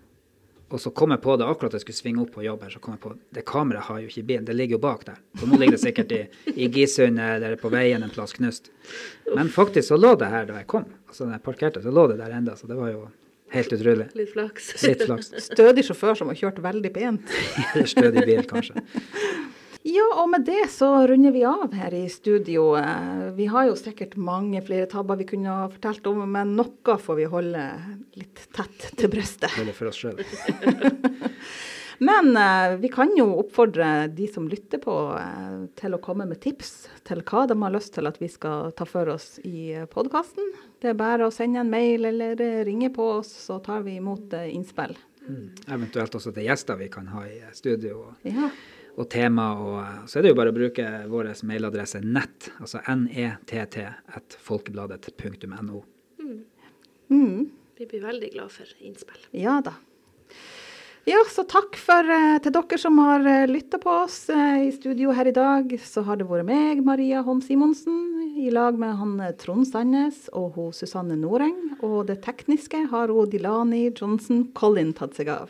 Og 0.72 0.80
så 0.80 0.92
kom 0.96 1.12
jeg 1.12 1.22
på 1.24 1.36
det 1.40 1.48
akkurat 1.52 1.74
jeg 1.76 1.84
skulle 1.84 2.00
svinge 2.00 2.22
opp 2.24 2.32
på 2.36 2.46
jobb 2.46 2.62
her, 2.64 2.72
så 2.72 2.80
kom 2.84 2.96
jeg 2.96 3.02
på 3.04 3.14
det 3.36 3.44
kameraet 3.48 3.90
har 3.90 4.00
jo 4.00 4.12
ikke 4.12 4.22
i 4.22 4.28
bilen, 4.30 4.46
det 4.48 4.56
ligger 4.56 4.78
jo 4.78 4.84
bak 4.86 5.04
der. 5.08 5.18
Så 5.40 5.50
nå 5.50 5.60
ligger 5.60 5.76
det 5.76 5.82
sikkert 5.84 6.14
i, 6.16 6.22
i 6.56 6.70
Gisundet 6.72 7.36
eller 7.36 7.58
på 7.60 7.72
veien 7.74 8.04
en 8.06 8.14
plass 8.14 8.38
knust. 8.38 8.72
Men 9.36 9.52
faktisk 9.52 9.90
så 9.92 10.00
lå 10.00 10.14
det 10.20 10.32
her 10.32 10.48
da 10.48 10.62
jeg 10.62 10.70
kom. 10.72 10.88
Altså 11.12 11.28
da 11.28 11.36
jeg 11.36 11.44
parkerte, 11.48 11.84
så 11.84 11.92
lå 11.92 12.08
det 12.12 12.22
der 12.24 12.38
enda, 12.38 12.56
så 12.56 12.72
det 12.72 12.80
var 12.80 12.94
jo 12.94 13.06
helt 13.52 13.76
utrolig. 13.76 14.08
Litt 14.16 14.32
flaks. 14.32 14.72
Litt 14.88 15.04
flaks. 15.10 15.34
Stødig 15.52 15.86
sjåfør 15.90 16.22
som 16.22 16.32
har 16.32 16.40
kjørt 16.40 16.62
veldig 16.64 16.94
pent. 16.96 17.36
Eller 17.74 17.92
stødig 17.92 18.24
bil, 18.30 18.46
kanskje. 18.48 18.86
Ja, 19.84 20.04
og 20.22 20.28
med 20.30 20.44
det 20.46 20.68
så 20.70 20.92
runder 21.10 21.34
vi 21.34 21.42
av 21.48 21.72
her 21.74 21.94
i 21.98 22.04
studio. 22.10 22.76
Eh, 22.78 23.32
Vi 23.38 23.48
har 23.50 23.66
jo 23.66 23.76
sikkert 23.80 24.14
mange 24.18 24.62
flere 24.62 24.86
tabber 24.90 25.18
vi 25.18 25.26
kunne 25.26 25.50
ha 25.50 25.70
fortalt 25.74 26.06
om, 26.12 26.22
men 26.32 26.56
noe 26.58 26.98
får 27.02 27.18
vi 27.18 27.26
holde 27.32 27.64
litt 28.20 28.44
tett 28.54 28.92
til 29.00 29.10
brystet. 29.10 29.50
Heller 29.58 29.74
for 29.74 29.90
oss 29.90 29.98
sjøl. 29.98 30.22
Men 32.02 32.32
eh, 32.34 32.76
vi 32.82 32.90
kan 32.90 33.12
jo 33.14 33.28
oppfordre 33.44 34.08
de 34.10 34.26
som 34.26 34.48
lytter 34.50 34.80
på, 34.82 34.94
eh, 35.22 35.58
til 35.78 35.94
å 35.94 36.00
komme 36.02 36.26
med 36.26 36.40
tips 36.42 36.72
til 37.06 37.22
hva 37.22 37.44
de 37.50 37.58
har 37.62 37.74
lyst 37.76 37.94
til 37.94 38.10
at 38.10 38.18
vi 38.18 38.30
skal 38.34 38.72
ta 38.74 38.88
for 38.90 39.12
oss 39.14 39.36
i 39.46 39.76
podkasten. 39.92 40.48
Det 40.82 40.90
er 40.94 40.98
bare 40.98 41.28
å 41.30 41.34
sende 41.34 41.62
en 41.62 41.70
mail 41.70 42.10
eller 42.10 42.42
ringe 42.66 42.90
på 42.96 43.06
oss, 43.20 43.30
så 43.46 43.60
tar 43.62 43.86
vi 43.86 44.00
imot 44.00 44.34
innspill. 44.34 44.96
innspill. 44.98 44.98
Eventuelt 45.70 46.18
også 46.18 46.34
til 46.34 46.50
gjester 46.50 46.80
vi 46.82 46.90
kan 46.90 47.06
ha 47.14 47.22
i 47.30 47.38
studio, 47.54 48.16
Ja. 48.26 48.50
Og 48.98 49.10
tema. 49.12 49.52
Og 49.60 49.80
eh, 49.84 50.06
så 50.08 50.20
er 50.20 50.24
det 50.26 50.32
jo 50.34 50.40
bare 50.40 50.52
å 50.54 50.58
bruke 50.58 50.86
vår 51.12 51.26
mailadresse 51.48 52.00
nett, 52.04 52.40
altså 52.60 52.78
nett.folkebladet.no. 52.88 55.84
Mm. 56.22 56.40
Mm, 57.12 57.50
Vi 57.78 57.86
blir 57.86 58.02
veldig 58.02 58.32
glad 58.34 58.52
for 58.52 58.66
innspill. 58.80 59.20
ja 59.32 59.62
da. 59.66 59.74
Ja, 61.10 61.18
så 61.26 61.42
takk 61.50 61.74
for, 61.82 62.06
eh, 62.06 62.38
til 62.46 62.54
dere 62.54 62.78
som 62.78 63.00
har 63.02 63.24
uh, 63.26 63.48
lytta 63.50 63.80
på 63.82 63.90
oss 64.04 64.30
eh, 64.30 64.68
i 64.68 64.72
studio 64.76 65.10
her 65.18 65.26
i 65.32 65.34
dag. 65.34 65.72
Så 65.82 66.04
har 66.06 66.20
det 66.20 66.28
vært 66.30 66.46
meg, 66.46 66.84
Maria 66.86 67.24
Holm 67.26 67.42
Simonsen, 67.42 67.98
i 68.38 68.52
lag 68.54 68.78
med 68.78 68.94
han 69.00 69.16
eh, 69.18 69.34
Trond 69.34 69.66
Sandnes 69.66 70.30
og 70.38 70.54
hun 70.60 70.70
Susanne 70.78 71.18
Noreng. 71.18 71.58
Og 71.82 72.06
det 72.12 72.20
tekniske 72.22 72.86
har 72.94 73.10
hun 73.10 73.26
Dilani 73.34 73.88
Johnson 73.90 74.46
Collin 74.54 74.94
tatt 74.94 75.18
seg 75.18 75.34
av. 75.34 75.50